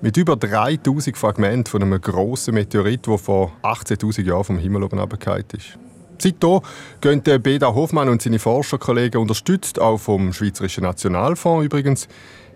mit 0.01 0.17
über 0.17 0.35
3000 0.35 1.17
Fragmenten 1.17 1.65
von 1.69 1.83
einem 1.83 1.99
grossen 1.99 2.55
Meteorit, 2.55 3.05
der 3.05 3.17
vor 3.17 3.51
18.000 3.63 4.23
Jahren 4.23 4.43
vom 4.43 4.57
Himmel 4.57 4.83
oben 4.83 4.99
runtergefallen 4.99 5.45
ist. 5.55 5.77
Seitdem 6.17 6.61
gehen 7.01 7.41
Beda 7.41 7.73
Hoffmann 7.73 8.09
und 8.09 8.21
seine 8.21 8.39
Forscherkollegen, 8.39 9.19
unterstützt 9.19 9.79
auch 9.79 9.97
vom 9.97 10.33
Schweizerischen 10.33 10.83
Nationalfonds 10.83 11.65
übrigens, 11.65 12.07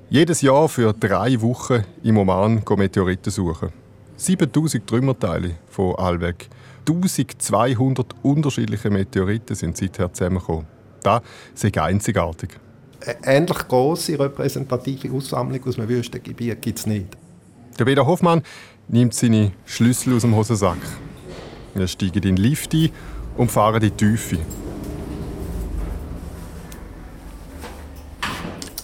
jedes 0.09 0.41
Jahr 0.41 0.69
für 0.69 0.93
drei 0.93 1.41
Wochen 1.41 1.83
im 2.03 2.17
Oman 2.17 2.61
Meteoriten 2.77 3.31
suchen. 3.31 3.84
7000 4.17 4.88
Trümmerteile 4.88 5.56
von 5.69 5.95
allweg. 5.95 6.49
1200 6.88 8.08
unterschiedliche 8.21 8.89
Meteoriten 8.89 9.56
sind 9.56 9.75
seither 9.75 10.12
zusammengekommen. 10.13 10.65
Das 11.04 11.21
ist 11.56 11.78
einzigartig. 11.78 12.49
Eine 13.06 13.17
ähnlich 13.23 13.58
große 13.67 14.17
repräsentative 14.19 15.12
Aussammlung 15.12 15.63
aus 15.63 15.78
einem 15.78 15.89
Wüstengebiet 15.89 16.62
gibt 16.62 16.80
es 16.80 16.86
nicht. 16.86 17.17
Der 17.78 17.86
Peter 17.86 18.06
Hoffmann 18.06 18.41
nimmt 18.88 19.13
seine 19.13 19.51
Schlüssel 19.65 20.15
aus 20.15 20.21
dem 20.21 20.36
Hosensack. 20.36 20.78
Wir 21.73 21.88
steigen 21.88 22.15
in 22.15 22.21
den 22.21 22.38
Lift 22.38 22.73
ein 22.73 22.89
und 23.38 23.51
fahren 23.51 23.75
in 23.75 23.89
die 23.89 23.91
Tiefe. 23.91 24.38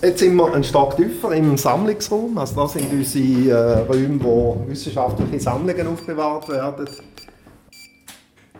Jetzt 0.04 0.18
sind 0.18 0.36
wir 0.36 0.52
einen 0.52 0.64
Stock 0.64 0.98
tiefer 0.98 1.32
im 1.34 1.56
Sammlungsraum. 1.58 2.36
Also 2.36 2.64
das 2.64 2.74
sind 2.74 2.92
unsere 2.92 3.50
äh, 3.50 3.80
Räume, 3.82 4.24
wo 4.24 4.64
wissenschaftliche 4.68 5.40
Sammlungen 5.40 5.86
aufbewahrt 5.86 6.50
werden. 6.50 6.90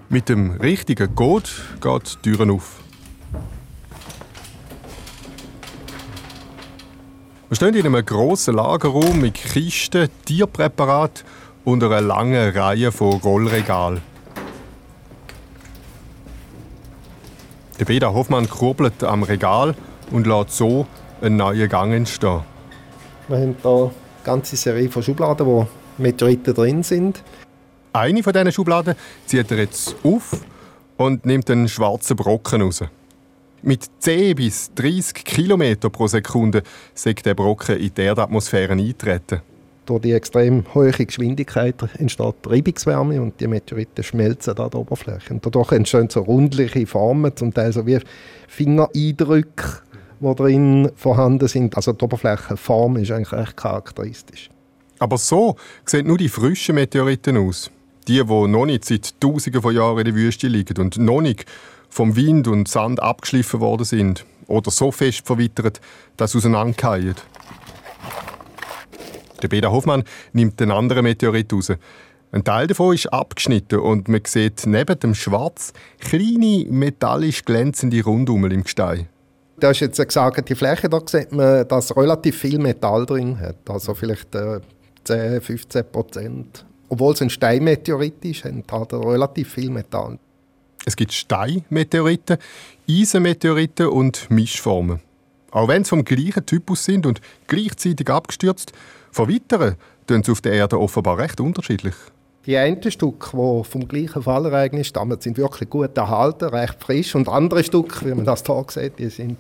Mit 0.08 0.30
dem 0.30 0.52
richtigen 0.52 1.16
Code 1.16 1.50
geht 1.82 2.20
die 2.24 2.30
Türen 2.30 2.52
auf. 2.52 2.82
Wir 7.50 7.56
stehen 7.56 7.74
in 7.74 7.88
einem 7.88 8.06
grossen 8.06 8.56
Lagerraum 8.56 9.20
mit 9.20 9.34
Kisten, 9.34 10.10
Tierpräparaten 10.26 11.26
und 11.66 11.84
einer 11.84 12.02
langen 12.02 12.56
Reihe 12.56 12.92
von 12.92 13.14
Rollregalen. 13.20 14.02
Der 17.80 17.86
Peter 17.86 18.14
Hoffmann 18.14 18.48
kurbelt 18.48 19.04
am 19.04 19.24
Regal 19.24 19.74
und 20.12 20.28
lässt 20.28 20.52
so 20.52 20.86
einen 21.22 21.38
neuen 21.38 21.70
Gang 21.70 21.94
entstehen. 21.94 22.42
Wir 23.28 23.38
haben 23.38 23.56
hier 23.62 23.72
eine 23.72 23.92
ganze 24.24 24.56
Serie 24.56 24.90
von 24.90 25.04
Schubladen, 25.04 25.46
wo 25.46 25.68
Meteoriten 25.98 26.54
drin 26.54 26.84
sind. 26.84 27.24
Eine 27.94 28.24
von 28.24 28.34
diesen 28.34 28.52
Schubladen 28.52 28.96
zieht 29.26 29.52
er 29.52 29.60
jetzt 29.60 29.96
auf 30.04 30.42
und 30.98 31.26
nimmt 31.26 31.50
einen 31.50 31.68
schwarzen 31.68 32.16
Brocken 32.16 32.62
raus. 32.62 32.84
Mit 33.64 33.86
10 34.00 34.36
bis 34.36 34.74
30 34.74 35.24
km 35.24 35.80
pro 35.92 36.08
Sekunde 36.08 36.64
sagt 36.96 37.26
der 37.26 37.36
Brocken 37.36 37.78
in 37.78 37.94
die 37.94 38.02
Erdatmosphäre 38.02 38.74
eintreten. 38.74 39.42
Durch 39.86 40.02
die 40.02 40.14
extrem 40.14 40.64
hohe 40.74 40.92
Geschwindigkeit 40.92 41.76
entsteht 41.98 42.36
Reibungswärme 42.46 43.22
und 43.22 43.40
die 43.40 43.48
Meteoriten 43.48 44.04
schmelzen 44.04 44.58
an 44.58 44.70
der 44.70 44.80
Oberfläche. 44.80 45.34
Und 45.34 45.46
dadurch 45.46 45.72
entstehen 45.74 46.10
so 46.10 46.22
rundliche 46.22 46.86
Formen, 46.88 47.36
zum 47.36 47.54
Teil 47.54 47.74
so 47.74 47.86
wie 47.86 48.00
Fingereindrücke, 48.48 49.82
die 50.22 50.36
drin 50.36 50.92
vorhanden 50.96 51.48
sind. 51.48 51.76
Also 51.76 51.94
die 51.94 52.04
Oberflächenform 52.04 52.98
ist 52.98 53.12
eigentlich 53.12 53.32
recht 53.32 53.58
charakteristisch. 53.58 54.50
Aber 55.00 55.18
so 55.18 55.56
sehen 55.86 56.08
nur 56.08 56.18
die 56.18 56.30
frischen 56.30 56.76
Meteoriten 56.76 57.38
aus. 57.38 57.72
Die, 58.08 58.24
die 58.24 58.48
noch 58.48 58.66
nicht 58.66 58.86
seit 58.86 59.20
Tausenden 59.20 59.62
von 59.62 59.76
Jahren 59.76 60.00
in 60.00 60.06
der 60.06 60.16
Wüste 60.16 60.48
liegen 60.48 60.80
und 60.80 60.98
noch 60.98 61.22
nicht 61.22 61.46
vom 61.90 62.16
Wind 62.16 62.48
und 62.48 62.68
Sand 62.68 63.02
abgeschliffen 63.02 63.60
worden 63.60 63.84
sind 63.84 64.26
oder 64.48 64.72
so 64.72 64.92
fest 64.92 65.26
verwittert, 65.26 65.82
dass 66.18 66.32
sie 66.32 66.38
auseinanderfallen. 66.38 67.16
Der 69.42 69.48
Peter 69.48 69.72
Hoffmann 69.72 70.04
nimmt 70.34 70.60
den 70.60 70.72
anderen 70.72 71.04
Meteorit 71.04 71.52
raus. 71.52 71.72
Ein 72.32 72.44
Teil 72.44 72.68
davon 72.68 72.94
ist 72.94 73.08
abgeschnitten 73.08 73.80
und 73.80 74.08
man 74.08 74.22
sieht 74.26 74.66
neben 74.66 75.00
dem 75.00 75.16
Schwarz 75.16 75.74
kleine 76.00 76.66
metallisch 76.70 77.44
glänzende 77.44 78.04
Rundummel 78.04 78.54
im 78.54 78.64
Gestein. 78.64 79.10
Da 79.62 79.70
ist 79.70 79.80
jetzt 79.80 80.00
eine 80.00 80.08
gesagte 80.08 80.56
Fläche, 80.56 80.90
da 80.90 81.00
sieht 81.06 81.32
man, 81.32 81.68
dass 81.68 81.96
relativ 81.96 82.40
viel 82.40 82.58
Metall 82.58 83.06
drin 83.06 83.40
hat. 83.40 83.58
Also 83.70 83.94
vielleicht 83.94 84.34
äh, 84.34 84.60
10, 85.04 85.40
15 85.40 85.86
Prozent. 85.92 86.66
Obwohl 86.90 87.14
es 87.14 87.22
ein 87.22 87.30
Steinmeteorit 87.30 88.26
ist, 88.26 88.44
hat 88.44 88.92
er 88.92 89.00
relativ 89.06 89.54
viel 89.54 89.70
Metall. 89.70 90.18
Es 90.84 90.96
gibt 90.96 91.14
Steinmeteoriten, 91.14 92.38
Eisenmeteoriten 92.90 93.86
und 93.86 94.32
Mischformen. 94.32 95.00
Auch 95.52 95.68
wenn 95.68 95.84
sie 95.84 95.90
vom 95.90 96.06
gleichen 96.06 96.44
Typus 96.44 96.84
sind 96.84 97.06
und 97.06 97.22
gleichzeitig 97.46 98.10
abgestürzt, 98.10 98.72
verwittern 99.12 99.76
tun 100.08 100.24
sie 100.24 100.32
auf 100.32 100.42
der 100.42 100.54
Erde 100.54 100.80
offenbar 100.80 101.20
recht 101.20 101.40
unterschiedlich. 101.40 101.94
Die 102.46 102.58
einen 102.58 102.82
Stücke, 102.82 103.30
die 103.34 103.64
vom 103.64 103.88
gleichen 103.88 104.24
Fallereignis 104.24 104.88
stammen, 104.88 105.22
sind 105.22 105.38
wirklich 105.38 105.70
gut 105.70 105.96
erhalten, 105.96 106.46
recht 106.46 106.84
frisch. 106.84 107.14
Und 107.14 107.30
andere 107.30 107.64
Stücke, 107.64 108.06
wie 108.06 108.16
man 108.16 108.26
das 108.26 108.44
hier 108.46 108.66
sieht, 108.68 108.98
die 108.98 109.10
sind 109.10 109.38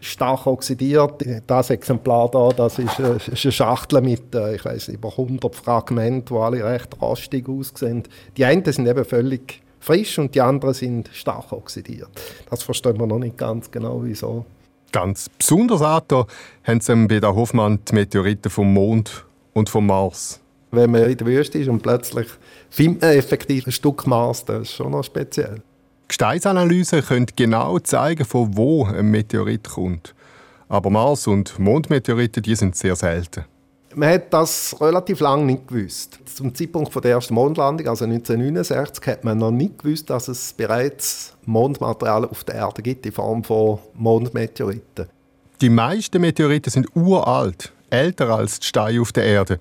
stark 0.00 0.46
oxidiert. 0.46 1.24
Das 1.46 1.70
Exemplar 1.70 2.30
hier, 2.32 2.50
das 2.56 2.78
ist, 2.78 2.98
eine 3.00 3.52
Schachtel 3.52 4.00
mit, 4.00 4.34
äh, 4.34 4.56
ich 4.56 4.64
weiß 4.64 4.88
über 4.88 5.10
100 5.10 5.54
Fragmenten, 5.54 6.34
die 6.34 6.40
alle 6.40 6.64
recht 6.64 7.00
rostig 7.00 7.48
aussehen. 7.48 8.02
Die 8.36 8.44
einen 8.44 8.64
sind 8.64 8.86
eben 8.86 9.04
völlig 9.04 9.62
frisch 9.80 10.18
und 10.18 10.34
die 10.34 10.40
anderen 10.40 10.74
sind 10.74 11.10
stark 11.12 11.52
oxidiert. 11.52 12.10
Das 12.50 12.62
verstehen 12.62 12.98
wir 12.98 13.06
noch 13.06 13.18
nicht 13.18 13.38
ganz 13.38 13.70
genau, 13.70 14.00
wieso. 14.02 14.44
Ganz 14.92 15.28
besonders 15.28 15.82
angetan 15.82 16.26
haben 16.64 16.80
sie 16.80 17.06
bei 17.06 17.20
der 17.20 17.34
Hoffmann 17.34 17.80
die 17.88 17.94
Meteoriten 17.94 18.50
vom 18.50 18.72
Mond 18.72 19.24
und 19.52 19.68
vom 19.68 19.86
Mars. 19.86 20.40
Wenn 20.74 20.90
man 20.90 21.10
in 21.10 21.16
der 21.16 21.26
Wüste 21.26 21.58
ist 21.58 21.68
und 21.68 21.82
plötzlich 21.82 22.28
findet 22.70 23.02
man 23.02 23.10
effektiv 23.12 23.66
ein 23.66 23.72
Stück 23.72 24.06
Mars, 24.06 24.44
das 24.44 24.62
ist 24.62 24.74
schon 24.74 24.92
noch 24.92 25.04
speziell. 25.04 25.62
Gesteinsanalysen 26.08 27.02
können 27.02 27.26
genau 27.34 27.78
zeigen, 27.78 28.24
von 28.24 28.56
wo 28.56 28.84
ein 28.84 29.10
Meteorit 29.10 29.68
kommt. 29.68 30.14
Aber 30.68 30.90
Mars- 30.90 31.26
und 31.26 31.58
Mondmeteoriten 31.58 32.42
die 32.42 32.54
sind 32.54 32.76
sehr 32.76 32.96
selten. 32.96 33.44
Man 33.96 34.08
hat 34.08 34.32
das 34.32 34.76
relativ 34.80 35.20
lange 35.20 35.44
nicht 35.44 35.68
gewusst. 35.68 36.18
Zum 36.24 36.52
Zeitpunkt 36.52 36.92
der 37.04 37.12
ersten 37.12 37.34
Mondlandung, 37.34 37.86
also 37.86 38.04
1969, 38.04 39.06
hat 39.06 39.22
man 39.22 39.38
noch 39.38 39.52
nicht 39.52 39.78
gewusst, 39.78 40.10
dass 40.10 40.26
es 40.26 40.52
bereits 40.52 41.36
Mondmaterial 41.44 42.24
auf 42.24 42.42
der 42.42 42.56
Erde 42.56 42.82
gibt 42.82 43.06
in 43.06 43.12
Form 43.12 43.44
von 43.44 43.78
Mondmeteoriten. 43.94 45.06
Die 45.60 45.70
meisten 45.70 46.20
Meteoriten 46.20 46.70
sind 46.70 46.88
uralt, 46.96 47.72
älter 47.88 48.30
als 48.30 48.58
die 48.58 48.66
Steine 48.66 49.00
auf 49.00 49.12
der 49.12 49.24
Erde. 49.24 49.58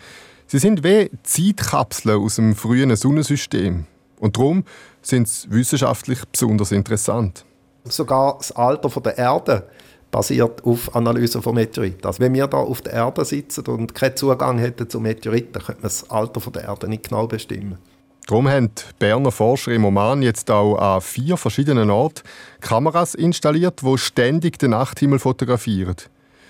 Sie 0.54 0.60
sind 0.60 0.84
wie 0.84 1.10
Zeitkapseln 1.24 2.24
aus 2.24 2.36
dem 2.36 2.56
frühen 2.56 2.96
Sonnensystem. 2.96 3.88
Und 4.20 4.38
darum 4.38 4.66
sind 5.02 5.28
sie 5.28 5.50
wissenschaftlich 5.50 6.20
besonders 6.32 6.72
interessant. 6.72 7.44
Sogar 7.86 8.38
das 8.38 8.52
Alter 8.52 9.02
der 9.02 9.18
Erde 9.18 9.68
basiert 10.12 10.64
auf 10.64 10.96
Analyse 10.96 11.42
von 11.42 11.56
Meteoriten. 11.56 12.06
Also 12.06 12.20
wenn 12.20 12.36
wir 12.36 12.46
da 12.46 12.58
auf 12.58 12.82
der 12.82 12.94
Erde 12.94 13.26
sitzen 13.26 13.66
und 13.66 13.96
keinen 13.96 14.16
Zugang 14.16 14.60
hätten 14.60 14.88
zu 14.88 15.00
Meteoriten, 15.00 15.54
könnte 15.54 15.82
man 15.82 15.82
das 15.82 16.08
Alter 16.12 16.52
der 16.52 16.66
Erde 16.66 16.88
nicht 16.88 17.10
genau 17.10 17.26
bestimmen. 17.26 17.80
Darum 18.28 18.48
haben 18.48 18.76
die 18.76 18.84
Berner 19.00 19.32
Forscher 19.32 19.72
im 19.72 19.86
Oman 19.86 20.22
jetzt 20.22 20.52
auch 20.52 20.76
an 20.76 21.02
vier 21.02 21.36
verschiedenen 21.36 21.90
Orten 21.90 22.22
Kameras 22.62 23.16
installiert, 23.16 23.82
die 23.82 23.98
ständig 23.98 24.60
den 24.60 24.70
Nachthimmel 24.70 25.18
fotografieren. 25.18 25.96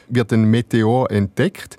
Wird 0.10 0.34
ein 0.34 0.44
Meteor 0.44 1.10
entdeckt, 1.10 1.78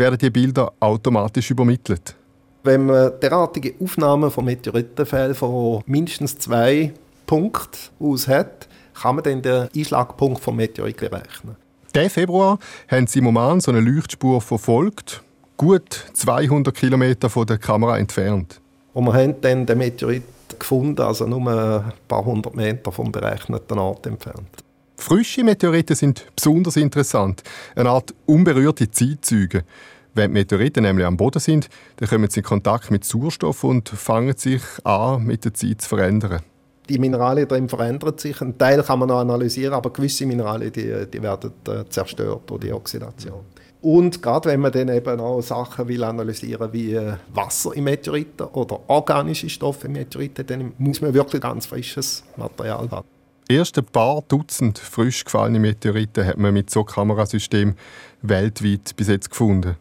werden 0.00 0.18
die 0.18 0.30
Bilder 0.30 0.72
automatisch 0.80 1.52
übermittelt. 1.52 2.16
Wenn 2.64 2.86
man 2.86 3.12
derartige 3.20 3.74
Aufnahmen 3.80 4.30
von 4.30 4.44
Meteoritenfällen 4.44 5.34
von 5.34 5.82
mindestens 5.86 6.36
zwei 6.38 6.92
Punkten 7.26 7.78
aus 8.00 8.26
hat, 8.26 8.68
kann 9.00 9.14
man 9.14 9.24
dann 9.24 9.42
den 9.42 9.68
Einschlagpunkt 9.74 10.42
vom 10.42 10.56
Meteorit 10.56 10.96
berechnen. 10.96 11.56
Diesen 11.94 12.10
Februar 12.10 12.58
haben 12.88 13.06
sie 13.06 13.20
im 13.20 13.28
Oman 13.28 13.60
so 13.60 13.70
eine 13.70 13.80
Leuchtspur 13.80 14.40
verfolgt, 14.40 15.22
gut 15.56 16.06
200 16.12 16.74
Kilometer 16.74 17.30
von 17.30 17.46
der 17.46 17.58
Kamera 17.58 17.98
entfernt. 17.98 18.60
Und 18.92 19.04
wir 19.04 19.14
haben 19.14 19.40
dann 19.40 19.66
den 19.66 19.78
Meteorit 19.78 20.24
gefunden, 20.58 21.00
also 21.00 21.26
nur 21.26 21.40
ein 21.48 21.92
paar 22.08 22.24
hundert 22.24 22.54
Meter 22.54 22.90
vom 22.90 23.12
berechneten 23.12 23.78
Ort 23.78 24.06
entfernt. 24.06 24.64
Frische 25.00 25.42
Meteoriten 25.42 25.96
sind 25.96 26.26
besonders 26.36 26.76
interessant, 26.76 27.42
eine 27.74 27.88
Art 27.88 28.14
unberührte 28.26 28.90
Zeitzeuge. 28.90 29.64
Wenn 30.14 30.30
die 30.30 30.40
Meteoriten 30.40 30.82
nämlich 30.82 31.06
am 31.06 31.16
Boden 31.16 31.40
sind, 31.40 31.68
dann 31.96 32.08
kommen 32.08 32.28
sie 32.28 32.40
in 32.40 32.44
Kontakt 32.44 32.90
mit 32.90 33.04
Sauerstoff 33.04 33.64
und 33.64 33.88
fangen 33.88 34.36
sich 34.36 34.62
an, 34.84 35.24
mit 35.24 35.44
der 35.44 35.54
Zeit 35.54 35.80
zu 35.80 35.88
verändern 35.88 36.42
die 36.88 36.98
Mineralien 36.98 37.46
drin 37.46 37.68
verändern 37.68 38.18
sich. 38.18 38.40
Ein 38.40 38.58
Teil 38.58 38.82
kann 38.82 38.98
man 38.98 39.08
noch 39.08 39.20
analysieren, 39.20 39.74
aber 39.74 39.90
gewisse 39.92 40.26
Mineralien 40.26 40.72
die, 40.72 41.06
die 41.06 41.22
werden 41.22 41.52
äh, 41.68 41.88
zerstört 41.88 42.42
durch 42.46 42.62
die 42.62 42.72
Oxidation. 42.72 43.42
Und 43.80 44.20
gerade 44.20 44.48
wenn 44.48 44.58
man 44.58 44.72
dann 44.72 44.88
eben 44.88 45.20
auch 45.20 45.40
Sachen 45.40 45.86
will 45.86 46.02
analysieren 46.02 46.72
wie 46.72 46.94
äh, 46.94 47.12
Wasser 47.32 47.74
in 47.76 47.84
Meteoriten 47.84 48.48
oder 48.48 48.80
organische 48.88 49.48
Stoffe 49.48 49.86
in 49.86 49.92
Meteoriten, 49.92 50.44
dann 50.44 50.72
muss 50.78 51.00
man 51.00 51.14
wirklich 51.14 51.40
ganz 51.40 51.66
frisches 51.66 52.24
Material 52.36 52.90
haben. 52.90 53.19
Erst 53.50 53.76
ein 53.78 53.84
paar 53.84 54.22
Dutzend 54.28 54.78
frisch 54.78 55.24
gefallene 55.24 55.58
Meteoriten 55.58 56.24
hat 56.24 56.38
man 56.38 56.54
mit 56.54 56.70
so 56.70 56.84
Kamerasystemen 56.84 57.74
weltweit 58.22 58.94
bis 58.94 59.08
jetzt 59.08 59.28
gefunden. 59.28 59.74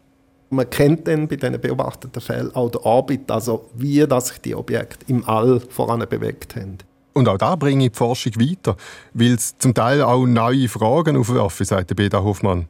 Man 0.49 0.67
kennt 0.71 1.07
dann 1.07 1.27
bei 1.27 1.35
diesen 1.35 1.61
beobachteten 1.61 2.19
Fällen 2.19 2.55
auch 2.55 2.71
den 2.71 2.81
Orbit, 2.81 3.29
also 3.29 3.69
wie 3.75 3.99
das 4.07 4.29
sich 4.29 4.39
die 4.39 4.55
Objekte 4.55 5.05
im 5.05 5.23
All 5.29 5.59
voran 5.59 6.03
bewegt 6.09 6.55
haben. 6.55 6.79
Und 7.13 7.27
auch 7.27 7.37
da 7.37 7.55
bringe 7.55 7.85
ich 7.85 7.91
die 7.91 7.97
Forschung 7.99 8.33
weiter, 8.37 8.75
weil 9.13 9.35
es 9.35 9.55
zum 9.59 9.75
Teil 9.75 10.01
auch 10.01 10.25
neue 10.25 10.67
Fragen 10.67 11.15
aufwerfen, 11.15 11.67
sagt 11.67 11.95
Beda 11.95 12.23
Hoffmann. 12.23 12.67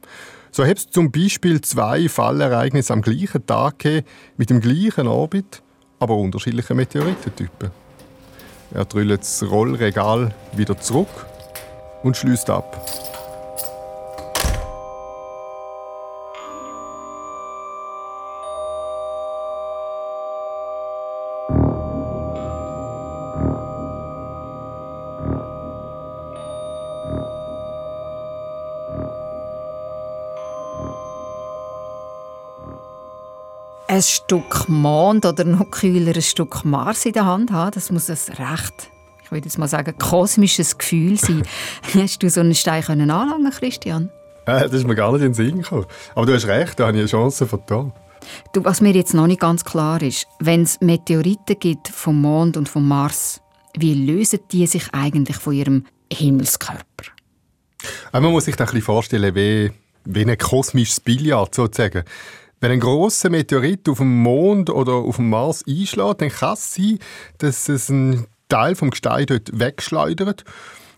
So 0.52 0.66
hat 0.66 0.80
es 0.80 0.90
zum 0.90 1.14
Beispiel 1.14 1.62
zwei 1.62 2.10
Fallereignisse 2.10 2.92
am 2.92 3.02
gleichen 3.02 3.46
Tag 3.46 3.80
gegeben, 3.80 4.06
mit 4.36 4.50
dem 4.50 4.60
gleichen 4.60 5.08
Orbit, 5.08 5.62
aber 5.98 6.18
unterschiedlichen 6.18 6.76
Meteoritentypen. 6.76 7.72
Er 8.74 8.86
drüllt 8.86 9.22
das 9.22 9.44
Rollregal 9.50 10.32
wieder 10.52 10.80
zurück 10.80 11.26
und 12.04 12.16
schließt 12.16 12.50
ab. 12.50 13.09
Ein 34.00 34.04
Stück 34.04 34.70
Mond 34.70 35.26
oder 35.26 35.44
noch 35.44 35.72
kühler 35.72 36.16
ein 36.16 36.22
Stück 36.22 36.64
Mars 36.64 37.06
in 37.06 37.14
der 37.14 37.26
Hand 37.26 37.52
haben, 37.52 37.72
das 37.72 37.92
muss 37.92 38.10
ein 38.10 38.36
recht 38.36 38.90
ich 39.30 39.32
würde 39.32 39.46
jetzt 39.46 39.60
mal 39.60 39.68
sagen, 39.68 39.96
kosmisches 40.00 40.80
Gefühl 40.80 41.16
sein. 41.20 41.44
Hast 41.94 42.24
du 42.24 42.30
so 42.32 42.40
einen 42.40 42.56
Stein 42.56 42.82
können 42.82 43.12
anlangen, 43.12 43.52
Christian? 43.52 44.10
Äh, 44.48 44.62
das 44.62 44.74
ist 44.74 44.88
mir 44.88 44.96
gar 44.96 45.12
nicht 45.12 45.22
in 45.22 45.28
den 45.28 45.34
Sinn 45.36 45.62
gekommen. 45.62 45.86
Aber 46.16 46.26
du 46.26 46.34
hast 46.34 46.48
recht, 46.48 46.80
da 46.80 46.88
habe 46.88 46.98
ich 46.98 47.02
eine 47.02 47.08
Chance 47.08 47.46
vertan. 47.46 47.94
Du, 48.54 48.66
was 48.66 48.82
mir 48.82 48.92
jetzt 48.94 49.14
noch 49.14 49.28
nicht 49.28 49.40
ganz 49.40 49.64
klar 49.64 50.02
ist, 50.02 50.26
wenn 50.40 50.64
es 50.64 50.82
Meteoriten 50.82 51.60
gibt 51.60 51.90
vom 51.90 52.20
Mond 52.22 52.58
und 52.58 52.68
vom 52.68 52.88
Mars, 52.88 53.40
wie 53.78 53.94
lösen 53.94 54.40
die 54.52 54.66
sich 54.66 54.92
eigentlich 54.94 55.38
von 55.38 55.54
ihrem 55.54 55.86
Himmelskörper? 56.12 57.06
Äh, 58.12 58.20
man 58.20 58.32
muss 58.32 58.46
sich 58.46 58.56
das 58.56 58.70
ein 58.70 58.74
bisschen 58.74 58.86
vorstellen 58.86 59.36
wie, 59.36 59.72
wie 60.06 60.26
ein 60.26 60.38
kosmisches 60.40 61.02
Billard 61.02 61.54
sozusagen. 61.54 62.04
Wenn 62.62 62.72
ein 62.72 62.80
großer 62.80 63.30
Meteorit 63.30 63.88
auf 63.88 64.00
dem 64.00 64.22
Mond 64.22 64.69
oder 64.69 64.93
auf 64.93 65.15
dem 65.15 65.30
Mars 65.30 65.63
einschlägt, 65.67 66.22
dann 66.22 66.30
kann 66.30 66.54
es 66.54 66.74
sein, 66.74 67.00
dass 67.38 67.69
es 67.69 67.89
einen 67.89 68.26
Teil 68.50 68.76
vom 68.76 68.89
Gestein 68.89 69.28
dort 69.28 69.58
wegschleudert. 69.58 70.43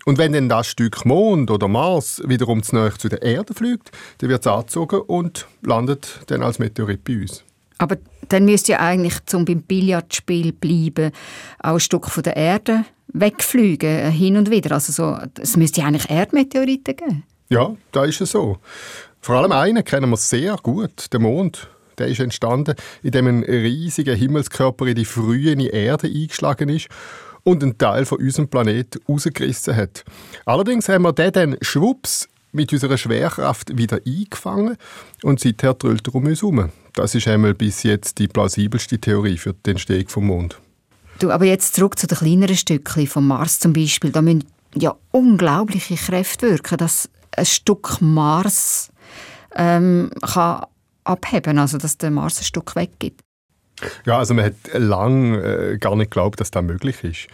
Und 0.06 0.18
wenn 0.18 0.34
dann 0.34 0.50
das 0.50 0.68
Stück 0.68 1.06
Mond 1.06 1.52
oder 1.52 1.68
Mars 1.68 2.22
wiederum 2.26 2.64
zu 2.64 2.76
nahe 2.76 2.98
zu 2.98 3.10
der 3.10 3.22
Erde 3.22 3.54
fliegt, 3.54 3.92
dann 4.18 4.30
wird 4.30 4.42
es 4.42 4.52
angezogen 4.52 5.02
und 5.02 5.48
landet 5.62 6.22
dann 6.28 6.42
als 6.42 6.58
Meteorit 6.58 7.04
bei 7.04 7.22
uns. 7.22 7.44
Aber 7.78 7.98
dann 8.30 8.46
müsste 8.46 8.74
ja 8.74 8.80
eigentlich, 8.80 9.26
zum 9.26 9.46
beim 9.46 9.62
Billardspiel 9.62 10.54
bleiben, 10.54 11.12
auch 11.60 11.74
ein 11.74 11.80
Stück 11.80 12.08
von 12.08 12.24
der 12.24 12.38
Erde 12.38 12.86
wegfliegen, 13.14 13.90
äh, 13.90 14.12
hin 14.12 14.38
und 14.38 14.50
wieder. 14.50 14.72
Also 14.72 14.94
so, 14.94 15.18
es 15.40 15.58
müsste 15.58 15.82
ja 15.82 15.88
eigentlich 15.88 16.10
Erdmeteoriten 16.10 16.96
geben. 16.96 17.24
Ja, 17.50 17.76
da 17.92 18.06
ist 18.06 18.22
es 18.22 18.32
so. 18.32 18.58
Vor 19.24 19.36
allem 19.36 19.52
einen 19.52 19.84
kennen 19.84 20.10
wir 20.10 20.18
sehr 20.18 20.56
gut, 20.64 21.14
den 21.14 21.22
Mond. 21.22 21.70
Der 22.00 22.08
ist 22.08 22.20
entstanden, 22.20 22.74
indem 23.04 23.28
ein 23.28 23.44
riesiger 23.44 24.16
Himmelskörper 24.16 24.88
in 24.88 24.96
die 24.96 25.06
frühe 25.06 25.54
Erde 25.70 26.08
eingeschlagen 26.08 26.70
ist 26.70 26.88
und 27.44 27.62
einen 27.62 27.78
Teil 27.78 28.06
von 28.06 28.18
unserem 28.18 28.48
Planeten 28.48 29.00
rausgerissen 29.08 29.76
hat. 29.76 30.04
Allerdings 30.46 30.90
haben 30.90 31.04
wir 31.04 31.14
den 31.14 31.32
dann 31.32 31.58
schwupps 31.62 32.30
mit 32.52 32.74
unserer 32.74 32.98
Schwerkraft 32.98 33.78
wieder 33.78 34.00
eingefangen 34.06 34.76
und 35.22 35.40
seither 35.40 35.76
dröhlt 35.76 36.08
er 36.08 36.16
um 36.16 36.26
uns 36.26 36.42
herum. 36.42 36.72
Das 36.94 37.14
ist 37.14 37.28
einmal 37.28 37.54
bis 37.54 37.84
jetzt 37.84 38.18
die 38.18 38.28
plausibelste 38.28 38.98
Theorie 38.98 39.38
für 39.38 39.54
den 39.54 39.74
Entstehung 39.74 40.08
vom 40.08 40.28
Mond. 40.28 40.60
Du, 41.20 41.30
aber 41.30 41.46
jetzt 41.46 41.76
zurück 41.76 42.00
zu 42.00 42.08
den 42.08 42.18
kleineren 42.18 42.58
Stückchen 42.58 43.06
vom 43.06 43.28
Mars 43.28 43.60
zum 43.60 43.74
Beispiel. 43.74 44.12
Da 44.12 44.24
müssen 44.24 44.46
ja 44.74 44.96
unglaubliche 45.12 45.96
Kräfte 45.96 46.50
wirken, 46.50 46.80
dass 46.80 47.08
ein 47.38 47.46
Stück 47.46 48.02
Mars 48.02 48.91
ähm, 49.56 50.12
kann 50.22 50.66
abheben, 51.04 51.58
also 51.58 51.78
dass 51.78 51.98
der 51.98 52.12
Mars 52.12 52.40
ein 52.40 52.46
Stück 52.46 52.76
weggibt. 52.76 53.22
Ja, 54.06 54.20
also 54.20 54.34
man 54.34 54.46
hat 54.46 54.56
lange 54.74 55.38
äh, 55.40 55.78
gar 55.78 55.96
nicht 55.96 56.12
geglaubt, 56.12 56.40
dass 56.40 56.52
das 56.52 56.64
möglich 56.64 57.04
ist. 57.04 57.28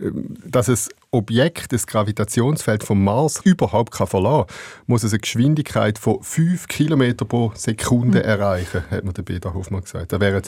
Ähm, 0.00 0.36
dass 0.46 0.68
ein 0.68 0.78
Objekt, 1.10 1.72
das 1.72 1.86
Gravitationsfeld 1.86 2.84
vom 2.84 3.04
Mars 3.04 3.40
überhaupt 3.44 3.92
kann 3.92 4.06
verlassen 4.06 4.46
kann, 4.46 4.56
muss 4.86 5.02
es 5.02 5.12
eine 5.12 5.20
Geschwindigkeit 5.20 5.98
von 5.98 6.22
5 6.22 6.68
km 6.68 7.16
pro 7.16 7.52
Sekunde 7.54 8.18
mhm. 8.18 8.24
erreichen, 8.24 8.84
hat 8.90 9.04
mir 9.04 9.12
der 9.12 9.22
Peter 9.22 9.52
Hoffmann 9.54 9.82
gesagt. 9.82 10.12
Das 10.12 10.20
wären 10.20 10.42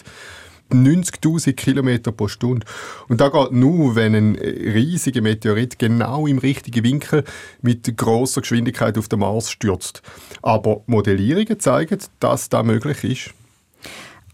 90.000 0.72 1.52
km 1.52 2.12
pro 2.16 2.28
Stunde. 2.28 2.66
Und 3.08 3.20
da 3.20 3.28
geht 3.28 3.52
nur, 3.52 3.94
wenn 3.94 4.14
ein 4.14 4.34
riesiger 4.34 5.20
Meteorit 5.20 5.78
genau 5.78 6.26
im 6.26 6.38
richtigen 6.38 6.84
Winkel 6.84 7.24
mit 7.62 7.96
großer 7.96 8.40
Geschwindigkeit 8.40 8.98
auf 8.98 9.08
den 9.08 9.20
Mars 9.20 9.50
stürzt. 9.50 10.02
Aber 10.42 10.82
Modellierungen 10.86 11.60
zeigen, 11.60 11.98
dass 12.20 12.48
das 12.48 12.64
möglich 12.64 13.04
ist. 13.04 13.34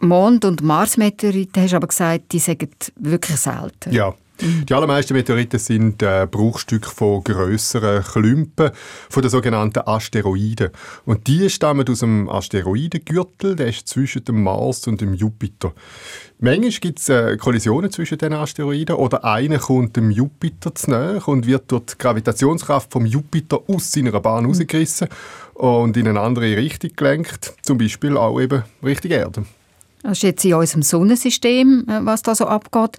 Mond- 0.00 0.46
und 0.46 0.62
Mars-Meteoriten, 0.62 1.62
hast 1.62 1.72
du 1.72 1.76
aber 1.76 1.88
gesagt, 1.88 2.32
die 2.32 2.38
sind 2.38 2.92
wirklich 2.96 3.36
selten. 3.36 3.92
Ja. 3.92 4.14
Die 4.42 4.72
allermeisten 4.72 5.14
Meteoriten 5.14 5.58
sind 5.58 6.02
äh, 6.02 6.26
Bruchstücke 6.30 6.88
von 6.88 7.22
grösseren 7.22 8.02
Klumpen, 8.02 8.70
von 9.10 9.22
den 9.22 9.30
sogenannten 9.30 9.80
Asteroiden. 9.86 10.70
Und 11.04 11.26
die 11.26 11.50
stammen 11.50 11.86
aus 11.86 12.00
dem 12.00 12.28
Asteroidengürtel, 12.28 13.56
der 13.56 13.68
ist 13.68 13.88
zwischen 13.88 14.24
dem 14.24 14.42
Mars 14.42 14.86
und 14.86 15.00
dem 15.02 15.12
Jupiter. 15.12 15.72
Manchmal 16.38 16.70
gibt 16.70 17.00
es 17.00 17.10
äh, 17.10 17.36
Kollisionen 17.36 17.90
zwischen 17.90 18.16
den 18.16 18.32
Asteroiden 18.32 18.96
oder 18.96 19.24
einer 19.24 19.58
kommt 19.58 19.96
dem 19.96 20.10
Jupiter 20.10 20.74
zu 20.74 20.90
nahe 20.90 21.20
und 21.20 21.46
wird 21.46 21.70
durch 21.70 21.84
die 21.84 21.98
Gravitationskraft 21.98 22.90
vom 22.90 23.04
Jupiter 23.04 23.60
aus 23.68 23.92
seiner 23.92 24.18
Bahn 24.20 24.44
mhm. 24.44 24.50
rausgerissen 24.50 25.08
und 25.52 25.98
in 25.98 26.08
eine 26.08 26.20
andere 26.20 26.56
Richtung 26.56 26.92
gelenkt, 26.96 27.52
zum 27.60 27.76
Beispiel 27.76 28.16
auch 28.16 28.40
eben 28.40 28.62
Richtung 28.82 29.10
Erde. 29.10 29.44
Das 30.02 30.12
ist 30.12 30.22
jetzt 30.22 30.44
in 30.44 30.54
unserem 30.54 30.82
Sonnensystem, 30.82 31.84
äh, 31.88 32.04
was 32.04 32.22
da 32.22 32.34
so 32.34 32.46
abgeht. 32.46 32.98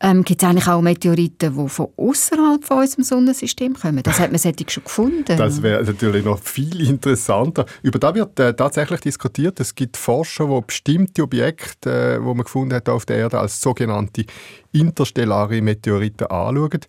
Ähm, 0.00 0.24
Gibt 0.24 0.42
es 0.42 0.48
eigentlich 0.48 0.68
auch 0.68 0.80
Meteoriten, 0.80 1.56
die 1.56 1.68
von 1.68 1.88
außerhalb 1.96 2.64
von 2.64 2.78
unserem 2.78 3.04
Sonnensystem 3.04 3.74
kommen? 3.74 4.02
Das 4.04 4.20
hat 4.20 4.30
man 4.30 4.38
solche 4.38 4.64
schon 4.68 4.84
gefunden. 4.84 5.36
Das 5.36 5.62
wäre 5.62 5.82
natürlich 5.84 6.24
noch 6.24 6.38
viel 6.38 6.88
interessanter. 6.88 7.66
Über 7.82 7.98
das 7.98 8.14
wird 8.14 8.38
äh, 8.38 8.54
tatsächlich 8.54 9.00
diskutiert. 9.00 9.58
Es 9.58 9.74
gibt 9.74 9.96
Forscher, 9.96 10.46
die 10.46 10.66
bestimmte 10.66 11.22
Objekte, 11.22 11.90
äh, 11.90 12.18
die 12.18 12.24
man 12.24 12.44
gefunden 12.44 12.74
hat 12.74 12.88
auf 12.88 13.04
der 13.04 13.16
Erde, 13.16 13.40
als 13.40 13.60
sogenannte 13.60 14.24
interstellare 14.72 15.60
Meteoriten 15.60 16.28
anschauen. 16.28 16.80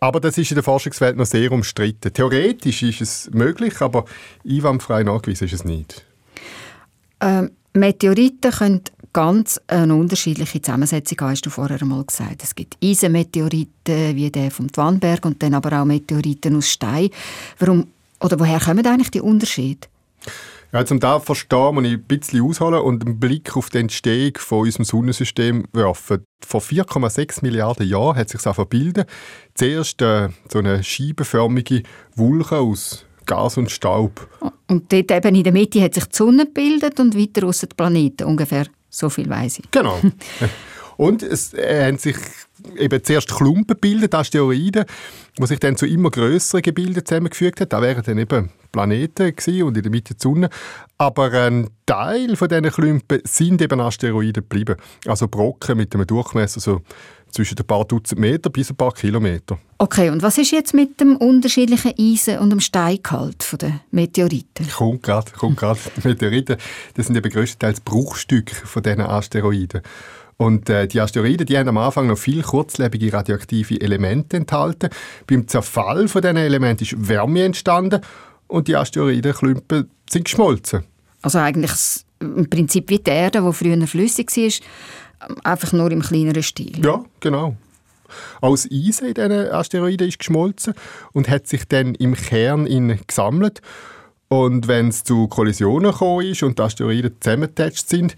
Aber 0.00 0.20
das 0.20 0.38
ist 0.38 0.50
in 0.50 0.54
der 0.54 0.64
Forschungswelt 0.64 1.16
noch 1.16 1.26
sehr 1.26 1.50
umstritten. 1.52 2.12
Theoretisch 2.12 2.82
ist 2.82 3.00
es 3.00 3.30
möglich, 3.32 3.80
aber 3.80 4.04
einwandfrei 4.48 5.02
nachgewiesen 5.02 5.46
ist 5.46 5.54
es 5.54 5.64
nicht. 5.64 6.04
Ähm, 7.20 7.50
Meteoriten 7.74 8.50
können 8.50 8.82
ganz 9.12 9.60
eine 9.66 9.94
unterschiedliche 9.94 10.60
Zusammensetzung 10.60 11.18
haben, 11.20 11.30
hast 11.30 11.46
du 11.46 11.50
vorher 11.50 11.80
einmal 11.80 12.04
gesagt. 12.04 12.42
Es 12.42 12.54
gibt 12.54 12.76
Eisenmeteoriten, 12.82 14.16
wie 14.16 14.30
der 14.30 14.50
vom 14.50 14.70
Twanberg, 14.70 15.24
und 15.24 15.42
dann 15.42 15.54
aber 15.54 15.80
auch 15.80 15.84
Meteoriten 15.84 16.56
aus 16.56 16.68
Stein. 16.68 17.10
Warum, 17.58 17.88
oder 18.20 18.38
woher 18.38 18.60
kommen 18.60 18.86
eigentlich 18.86 19.10
die 19.10 19.20
Unterschiede? 19.20 19.88
Ja, 20.70 20.84
zum 20.84 21.00
da 21.00 21.18
verstehen 21.18 21.74
muss 21.74 21.84
ich 21.84 21.92
ein 21.94 22.02
bisschen 22.02 22.42
ausholen 22.42 22.82
und 22.82 23.04
einen 23.04 23.18
Blick 23.18 23.56
auf 23.56 23.70
die 23.70 23.78
Entstehung 23.78 24.32
von 24.36 24.60
unserem 24.60 24.84
Sonnensystem 24.84 25.64
werfen. 25.72 26.24
Vor 26.46 26.60
4,6 26.60 27.38
Milliarden 27.42 27.88
Jahren 27.88 28.16
hat 28.16 28.28
sich 28.28 28.42
das 28.42 28.54
verbildet. 28.54 29.08
Zuerst 29.54 30.02
äh, 30.02 30.28
so 30.52 30.58
eine 30.58 30.84
scheibenförmige 30.84 31.84
Wolke 32.16 32.58
aus 32.58 33.06
Gas 33.28 33.56
und 33.56 33.70
Staub. 33.70 34.26
Und 34.66 34.92
dort 34.92 35.12
eben 35.12 35.34
in 35.36 35.44
der 35.44 35.52
Mitte 35.52 35.80
hat 35.80 35.94
sich 35.94 36.06
die 36.06 36.16
Sonne 36.16 36.46
gebildet 36.46 36.98
und 36.98 37.16
weiter 37.16 37.44
raus 37.44 37.60
die 37.60 37.66
Planeten. 37.66 38.24
Ungefähr 38.24 38.66
so 38.90 39.08
viel 39.08 39.28
weiß 39.28 39.60
ich. 39.60 39.70
Genau. 39.70 40.00
und 40.96 41.22
es 41.22 41.54
äh, 41.54 41.86
haben 41.86 41.98
sich 41.98 42.16
eben 42.76 43.04
zuerst 43.04 43.30
Klumpen 43.30 43.76
gebildet, 43.76 44.14
Asteroiden, 44.14 44.84
die 45.38 45.46
sich 45.46 45.60
dann 45.60 45.76
zu 45.76 45.86
immer 45.86 46.10
größeren 46.10 46.62
Gebilden 46.62 47.04
zusammengefügt 47.04 47.60
haben. 47.60 47.68
Da 47.68 47.80
wären 47.80 48.02
dann 48.02 48.18
eben 48.18 48.50
Planeten 48.72 49.34
und 49.62 49.76
in 49.76 49.82
der 49.82 49.90
Mitte 49.90 50.14
die 50.14 50.20
Sonne. 50.20 50.50
Aber 50.96 51.32
ein 51.32 51.70
Teil 51.86 52.36
von 52.36 52.48
diesen 52.48 52.70
Klumpen 52.70 53.20
sind 53.24 53.62
eben 53.62 53.80
Asteroiden 53.80 54.42
geblieben. 54.42 54.76
Also 55.06 55.28
Brocken 55.28 55.76
mit 55.76 55.94
einem 55.94 56.06
Durchmesser 56.06 56.60
so 56.60 56.82
zwischen 57.30 57.58
ein 57.58 57.66
paar 57.66 57.84
Dutzend 57.84 58.20
Meter 58.20 58.50
bis 58.50 58.70
ein 58.70 58.76
paar 58.76 58.92
Kilometer. 58.92 59.58
Okay, 59.78 60.10
und 60.10 60.22
was 60.22 60.38
ist 60.38 60.50
jetzt 60.50 60.74
mit 60.74 61.00
dem 61.00 61.16
unterschiedlichen 61.16 61.92
Eisen- 61.98 62.38
und 62.38 62.50
dem 62.50 62.60
Steingehalt 62.60 63.56
der 63.60 63.80
Meteoriten? 63.90 64.68
Kommt 64.76 65.02
gerade, 65.02 65.30
kommt 65.32 65.56
gerade. 65.56 65.78
Meteoriten, 66.02 66.56
das 66.94 67.06
sind 67.06 67.16
eben 67.16 67.30
größtenteils 67.30 67.80
Bruchstücke 67.80 68.54
von 68.54 68.82
diesen 68.82 69.02
Asteroiden. 69.02 69.82
Und 70.36 70.70
äh, 70.70 70.86
die 70.86 71.00
Asteroiden, 71.00 71.46
die 71.46 71.58
haben 71.58 71.68
am 71.68 71.78
Anfang 71.78 72.06
noch 72.06 72.16
viel 72.16 72.42
kurzlebige 72.42 73.12
radioaktive 73.12 73.80
Elemente 73.80 74.36
enthalten. 74.36 74.88
Beim 75.26 75.48
Zerfall 75.48 76.06
von 76.06 76.22
diesen 76.22 76.36
Elementen 76.36 76.84
ist 76.84 77.08
Wärme 77.08 77.42
entstanden 77.42 78.00
und 78.46 78.68
die 78.68 78.76
Asteroidenklumpen 78.76 79.90
sind 80.08 80.24
geschmolzen. 80.24 80.84
Also 81.22 81.38
eigentlich 81.38 81.72
im 82.20 82.48
Prinzip 82.48 82.88
wie 82.90 82.98
die 82.98 83.10
Erde, 83.10 83.42
die 83.42 83.52
früher 83.52 83.86
flüssig 83.86 84.30
war, 84.36 84.52
einfach 85.44 85.72
nur 85.72 85.90
im 85.90 86.02
kleineren 86.02 86.42
Stil. 86.42 86.84
Ja, 86.84 87.04
genau. 87.20 87.56
Aus 88.40 88.66
Eisen 88.70 89.08
in 89.08 89.14
diesen 89.14 89.32
Asteroiden 89.52 90.08
ist 90.08 90.18
geschmolzen 90.18 90.74
und 91.12 91.28
hat 91.28 91.46
sich 91.46 91.66
dann 91.68 91.94
im 91.94 92.14
Kern 92.14 92.66
in 92.66 92.98
gesammelt. 93.06 93.60
Und 94.28 94.68
wenn 94.68 94.88
es 94.88 95.04
zu 95.04 95.26
Kollisionen 95.28 95.90
gekommen 95.90 96.26
ist 96.26 96.42
und 96.42 96.58
die 96.58 96.62
Asteroiden 96.62 97.16
zusammengetatscht 97.20 97.88
sind, 97.88 98.16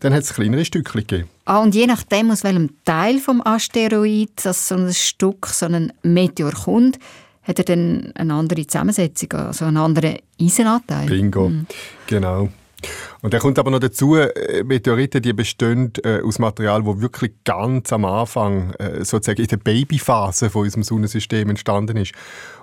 dann 0.00 0.14
hat 0.14 0.22
es 0.22 0.34
kleinere 0.34 0.64
Stückchen 0.64 1.00
gegeben. 1.06 1.28
Ah, 1.44 1.58
und 1.58 1.74
je 1.74 1.86
nachdem, 1.86 2.30
aus 2.30 2.42
welchem 2.44 2.70
Teil 2.84 3.18
vom 3.18 3.42
Asteroid 3.42 4.30
das 4.42 4.68
so 4.68 4.76
ein 4.76 4.92
Stück, 4.94 5.46
so 5.46 5.66
ein 5.66 5.92
Meteor 6.02 6.52
kommt, 6.52 6.98
hat 7.42 7.58
er 7.58 7.64
dann 7.64 8.12
eine 8.14 8.34
andere 8.34 8.66
Zusammensetzung, 8.66 9.32
also 9.32 9.66
einen 9.66 9.76
anderen 9.76 10.16
Eisenanteil. 10.40 11.06
Bingo, 11.06 11.48
mhm. 11.48 11.66
genau. 12.06 12.48
Und 13.22 13.34
dann 13.34 13.40
kommt 13.40 13.58
aber 13.58 13.70
noch 13.70 13.78
dazu, 13.78 14.16
äh, 14.16 14.64
Meteoriten, 14.64 15.22
die 15.22 15.32
bestehen 15.32 15.92
äh, 16.04 16.20
aus 16.22 16.38
Material, 16.38 16.84
wo 16.84 17.00
wirklich 17.00 17.32
ganz 17.44 17.92
am 17.92 18.04
Anfang, 18.04 18.72
äh, 18.74 19.04
sozusagen 19.04 19.42
in 19.42 19.48
der 19.48 19.56
Babyphase 19.58 20.50
von 20.50 20.62
unserem 20.62 20.82
Sonnensystem 20.82 21.48
entstanden 21.50 21.96
ist. 21.96 22.12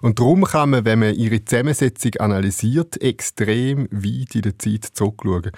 Und 0.02 0.20
darum 0.20 0.44
kann 0.44 0.72
man, 0.72 0.86
wenn 0.86 1.00
man 1.00 1.16
ihre 1.16 1.44
Zusammensetzung 1.44 2.16
analysiert, 2.20 3.02
extrem 3.02 3.88
weit 3.92 4.36
in 4.36 4.42
der 4.42 4.60
Zeit 4.60 4.86
zurückschauen. 4.94 5.52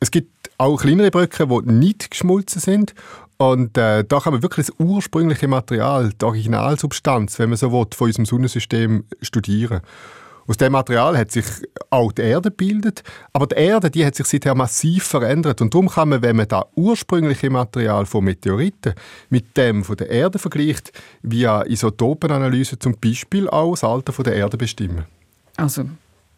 Es 0.00 0.10
gibt 0.10 0.50
auch 0.58 0.80
kleinere 0.80 1.10
Bröcke, 1.10 1.46
die 1.46 1.72
nicht 1.72 2.10
geschmolzen 2.10 2.60
sind. 2.60 2.94
Und 3.36 3.78
äh, 3.78 4.04
da 4.04 4.20
kann 4.20 4.34
man 4.34 4.42
wirklich 4.42 4.66
das 4.66 4.76
ursprüngliche 4.78 5.48
Material, 5.48 6.10
die 6.10 6.24
Originalsubstanz, 6.24 7.38
wenn 7.38 7.48
man 7.48 7.56
so 7.56 7.72
will, 7.72 7.86
von 7.94 8.08
unserem 8.08 8.26
Sonnensystem 8.26 9.04
studieren. 9.22 9.80
Aus 10.50 10.56
dem 10.56 10.72
Material 10.72 11.16
hat 11.16 11.30
sich 11.30 11.44
auch 11.90 12.10
die 12.10 12.22
Erde 12.22 12.50
gebildet, 12.50 13.04
aber 13.32 13.46
die 13.46 13.54
Erde 13.54 13.88
die 13.88 14.04
hat 14.04 14.16
sich 14.16 14.26
seither 14.26 14.56
massiv 14.56 15.04
verändert 15.04 15.60
und 15.60 15.72
darum 15.72 15.88
kann 15.88 16.08
man, 16.08 16.22
wenn 16.22 16.34
man 16.34 16.48
das 16.48 16.64
ursprüngliche 16.74 17.50
Material 17.50 18.04
von 18.04 18.24
Meteoriten 18.24 18.94
mit 19.28 19.56
dem 19.56 19.84
von 19.84 19.96
der 19.96 20.10
Erde 20.10 20.40
vergleicht, 20.40 20.90
via 21.22 21.64
Isotopenanalyse 21.66 22.80
zum 22.80 22.96
Beispiel 23.00 23.48
auch 23.48 23.74
das 23.74 23.84
Alter 23.84 24.24
der 24.24 24.34
Erde 24.34 24.56
bestimmen. 24.56 25.04
Also 25.56 25.84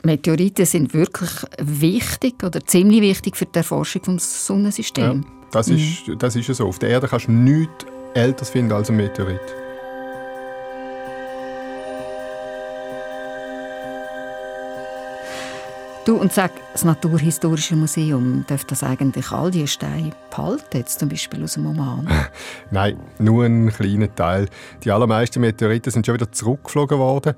Meteoriten 0.03 0.66
sind 0.66 0.92
wirklich 0.92 1.31
wichtig 1.59 2.44
oder 2.44 2.61
ziemlich 2.66 3.01
wichtig 3.01 3.35
für 3.35 3.46
die 3.46 3.57
Erforschung 3.57 4.03
des 4.03 4.46
Sonnensystems. 4.46 5.25
Ja, 5.25 5.33
das, 5.53 5.68
mhm. 5.68 5.77
ist, 5.77 6.03
das 6.18 6.37
ist 6.37 6.55
so. 6.55 6.68
Auf 6.68 6.79
der 6.79 6.90
Erde 6.90 7.09
kannst 7.09 7.29
du 7.29 7.33
nichts 7.33 7.87
Älteres 8.12 8.51
finden 8.51 8.72
als 8.72 8.90
ein 8.90 8.96
Meteorit. 8.96 9.62
Du, 16.04 16.16
und 16.16 16.32
sag, 16.32 16.50
das 16.72 16.84
Naturhistorische 16.84 17.76
Museum, 17.76 18.44
darf 18.48 18.64
das 18.64 18.82
eigentlich 18.82 19.30
all 19.30 19.52
diese 19.52 19.68
Steine 19.68 20.10
behalten, 20.30 20.78
jetzt 20.78 20.98
zum 20.98 21.08
Beispiel 21.08 21.44
aus 21.44 21.54
dem 21.54 21.66
Oman? 21.66 22.08
Nein, 22.72 22.98
nur 23.20 23.44
ein 23.44 23.70
kleiner 23.70 24.12
Teil. 24.12 24.48
Die 24.82 24.90
allermeisten 24.90 25.40
Meteoriten 25.40 25.92
sind 25.92 26.04
schon 26.04 26.16
wieder 26.16 26.32
zurückgeflogen 26.32 26.98
worden. 26.98 27.34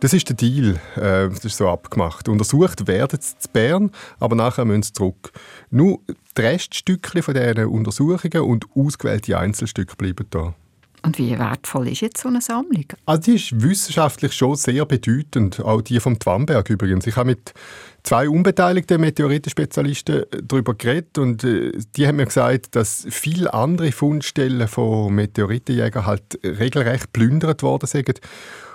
Das 0.00 0.12
ist 0.12 0.28
der 0.28 0.34
Deal, 0.34 0.80
äh, 0.96 1.28
das 1.28 1.44
ist 1.44 1.58
so 1.58 1.68
abgemacht. 1.68 2.28
Untersucht 2.28 2.88
werden 2.88 3.20
sie 3.20 3.38
zu 3.38 3.48
Bern, 3.52 3.92
aber 4.18 4.34
nachher 4.34 4.64
müssen 4.64 4.82
sie 4.82 4.94
zurück. 4.94 5.30
Nur 5.70 6.00
die 6.36 6.40
Reststücke 6.40 7.22
von 7.22 7.34
diesen 7.34 7.66
Untersuchungen 7.66 8.42
und 8.42 8.66
ausgewählte 8.74 9.38
Einzelstücke 9.38 9.94
bleiben 9.94 10.26
da. 10.30 10.54
Und 11.08 11.16
wie 11.16 11.38
wertvoll 11.38 11.88
ist 11.88 12.02
jetzt 12.02 12.20
so 12.20 12.28
eine 12.28 12.42
Sammlung? 12.42 12.84
Also 13.06 13.22
die 13.22 13.36
ist 13.36 13.62
wissenschaftlich 13.62 14.34
schon 14.34 14.56
sehr 14.56 14.84
bedeutend, 14.84 15.58
auch 15.58 15.80
die 15.80 16.00
vom 16.00 16.18
Twamberg 16.18 16.68
übrigens. 16.68 17.06
Ich 17.06 17.16
habe 17.16 17.30
mit 17.30 17.54
zwei 18.02 18.28
unbeteiligten 18.28 19.00
Meteoritenspezialisten 19.00 20.26
darüber 20.44 20.74
geredet 20.74 21.16
und 21.16 21.44
äh, 21.44 21.72
die 21.96 22.06
haben 22.06 22.16
mir 22.16 22.26
gesagt, 22.26 22.76
dass 22.76 23.06
viele 23.08 23.54
andere 23.54 23.90
Fundstellen 23.90 24.68
von 24.68 25.14
Meteoritenjägern 25.14 26.04
halt 26.04 26.38
regelrecht 26.44 27.10
plündert 27.14 27.62
worden 27.62 27.86
sind. 27.86 28.20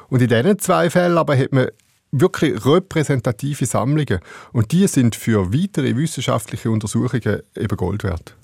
Und 0.10 0.24
in 0.24 0.28
diesen 0.28 0.58
zwei 0.58 0.90
Fällen 0.90 1.20
aber 1.20 1.38
hat 1.38 1.54
man 1.54 1.68
wirklich 2.10 2.66
repräsentative 2.66 3.68
Sammlungen 3.68 4.22
und 4.54 4.72
die 4.72 4.88
sind 4.88 5.16
für 5.16 5.54
weitere 5.54 5.96
wissenschaftliche 5.96 6.72
Untersuchungen 6.72 7.44
eben 7.56 7.78
Gold 7.78 8.04
wert. 8.04 8.36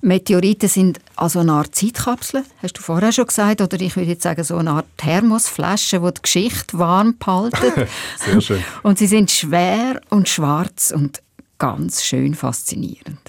Meteoriten 0.00 0.68
sind 0.68 1.00
also 1.16 1.40
eine 1.40 1.52
Art 1.52 1.74
Zeitkapsel, 1.74 2.44
hast 2.62 2.78
du 2.78 2.82
vorher 2.82 3.12
schon 3.12 3.26
gesagt, 3.26 3.60
oder 3.60 3.80
ich 3.80 3.96
würde 3.96 4.10
jetzt 4.10 4.22
sagen 4.22 4.44
so 4.44 4.56
eine 4.56 4.70
Art 4.70 4.86
Thermosflasche, 4.96 6.00
die 6.00 6.14
die 6.14 6.22
Geschichte 6.22 6.78
warm 6.78 7.16
behalten. 7.18 7.86
Sehr 8.18 8.40
schön. 8.40 8.64
Und 8.82 8.98
sie 8.98 9.06
sind 9.06 9.30
schwer 9.30 10.00
und 10.10 10.28
schwarz 10.28 10.92
und 10.94 11.22
ganz 11.58 12.04
schön 12.04 12.34
faszinierend. 12.34 13.20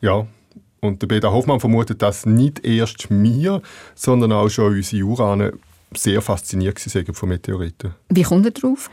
Ja, 0.00 0.26
und 0.80 1.02
der 1.02 1.06
Peter 1.08 1.32
Hoffmann 1.32 1.60
vermutet, 1.60 2.02
dass 2.02 2.26
nicht 2.26 2.64
erst 2.64 3.10
mir, 3.10 3.62
sondern 3.94 4.32
auch 4.32 4.48
schon 4.48 4.74
unsere 4.74 5.02
Urahnen 5.02 5.52
sehr 5.94 6.20
fasziniert 6.20 6.94
waren 6.94 7.14
von 7.14 7.28
Meteoriten. 7.28 7.94
Wie 8.08 8.22
kommt 8.22 8.44
er 8.46 8.52
drauf? 8.52 8.90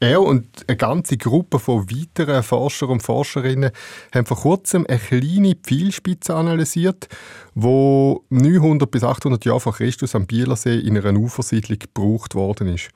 Er 0.00 0.22
und 0.22 0.46
eine 0.68 0.76
ganze 0.76 1.16
Gruppe 1.16 1.58
von 1.58 1.90
weiteren 1.90 2.42
Forscher 2.44 2.88
und 2.88 3.02
Forscherinnen 3.02 3.72
haben 4.14 4.26
vor 4.26 4.36
kurzem 4.36 4.86
eine 4.88 4.98
kleine 4.98 5.56
Pfeilspitze 5.56 6.34
analysiert, 6.36 7.08
die 7.54 8.16
900 8.30 8.90
bis 8.90 9.02
800 9.02 9.44
Jahre 9.44 9.60
vor 9.60 9.74
Christus 9.74 10.14
am 10.14 10.26
Bielersee 10.26 10.78
in 10.78 10.96
einer 10.96 11.18
Ufersiedlung 11.18 11.80
gebraucht 11.80 12.36
worden 12.36 12.68
ist. 12.68 12.90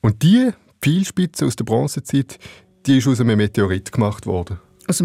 Und 0.00 0.22
diese 0.22 0.54
Pfeilspitze 0.80 1.46
aus 1.46 1.54
der 1.54 1.64
Bronzezeit, 1.64 2.38
die 2.86 2.98
ist 2.98 3.06
aus 3.06 3.20
einem 3.20 3.38
Meteorit 3.38 3.92
gemacht 3.92 4.26
worden. 4.26 4.58
Aus 4.88 5.02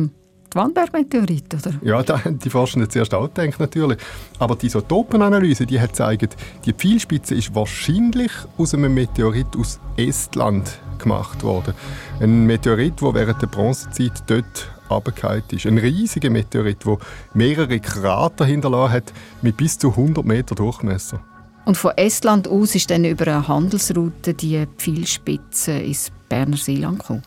dem 0.54 0.62
Wandberg-Meteorit, 0.62 1.54
oder? 1.54 1.74
Ja, 1.82 2.04
da 2.04 2.24
haben 2.24 2.40
die 2.40 2.50
Forschenden 2.50 2.90
zuerst 2.90 3.14
auch 3.14 3.32
gedacht, 3.34 3.60
natürlich. 3.60 3.98
Aber 4.40 4.56
die 4.56 4.68
Isotopenanalyse, 4.68 5.66
die 5.66 5.80
hat 5.80 5.90
gezeigt, 5.90 6.36
die 6.66 6.74
Pfeilspitze 6.74 7.36
ist 7.36 7.54
wahrscheinlich 7.54 8.32
aus 8.58 8.74
einem 8.74 8.94
Meteorit 8.94 9.48
aus 9.58 9.80
Estland 9.98 10.80
gemacht 10.98 11.44
worden. 11.44 11.74
Ein 12.20 12.46
Meteorit, 12.46 13.02
der 13.02 13.14
während 13.14 13.42
der 13.42 13.48
Bronzezeit 13.48 14.24
dort 14.28 14.70
runtergefallen 14.90 15.44
ist. 15.52 15.66
Ein 15.66 15.78
riesiger 15.78 16.30
Meteorit, 16.30 16.86
der 16.86 16.98
mehrere 17.34 17.80
Krater 17.80 18.46
hinterlassen 18.46 18.94
hat, 18.94 19.14
mit 19.42 19.58
bis 19.58 19.78
zu 19.78 19.90
100 19.90 20.26
Meter 20.26 20.56
Durchmesser. 20.56 21.20
Und 21.66 21.76
von 21.76 21.92
Estland 21.98 22.48
aus 22.48 22.76
ist 22.76 22.90
dann 22.90 23.04
über 23.04 23.28
eine 23.28 23.48
Handelsroute 23.48 24.34
die 24.34 24.66
Pfeilspitze 24.78 25.74
ins 25.74 26.12
Berner 26.30 26.56
Seeland 26.56 27.00
gekommen? 27.00 27.24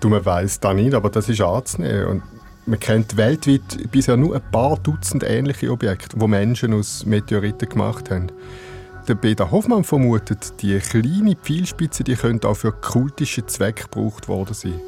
Du, 0.00 0.08
man 0.08 0.24
weiss 0.24 0.60
das 0.60 0.74
nicht, 0.74 0.94
aber 0.94 1.10
das 1.10 1.28
ist 1.28 1.40
anzunehmen. 1.42 2.06
Und 2.06 2.22
man 2.66 2.80
kennt 2.80 3.16
weltweit 3.16 3.90
bisher 3.92 4.16
nur 4.16 4.34
ein 4.34 4.50
paar 4.50 4.76
Dutzend 4.78 5.22
ähnliche 5.22 5.70
Objekte, 5.70 6.18
die 6.18 6.26
Menschen 6.26 6.74
aus 6.74 7.06
Meteoriten 7.06 7.68
gemacht 7.68 8.10
haben. 8.10 8.32
Der 9.06 9.14
Peter 9.14 9.52
Hoffmann 9.52 9.84
vermutet, 9.84 10.60
die 10.60 10.76
kleine 10.80 11.36
Pfeilspitze 11.36 12.02
die 12.02 12.16
könnte 12.16 12.48
auch 12.48 12.56
für 12.56 12.72
kultische 12.72 13.46
Zwecke 13.46 13.84
gebraucht 13.84 14.26
worden 14.26 14.54
sein. 14.54 14.80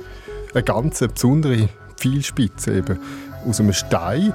Eine 0.52 0.64
ganz 0.64 0.98
besondere 0.98 1.68
Pfeilspitze 1.96 2.78
eben, 2.78 2.98
aus 3.46 3.60
einem 3.60 3.72
Stein, 3.72 4.32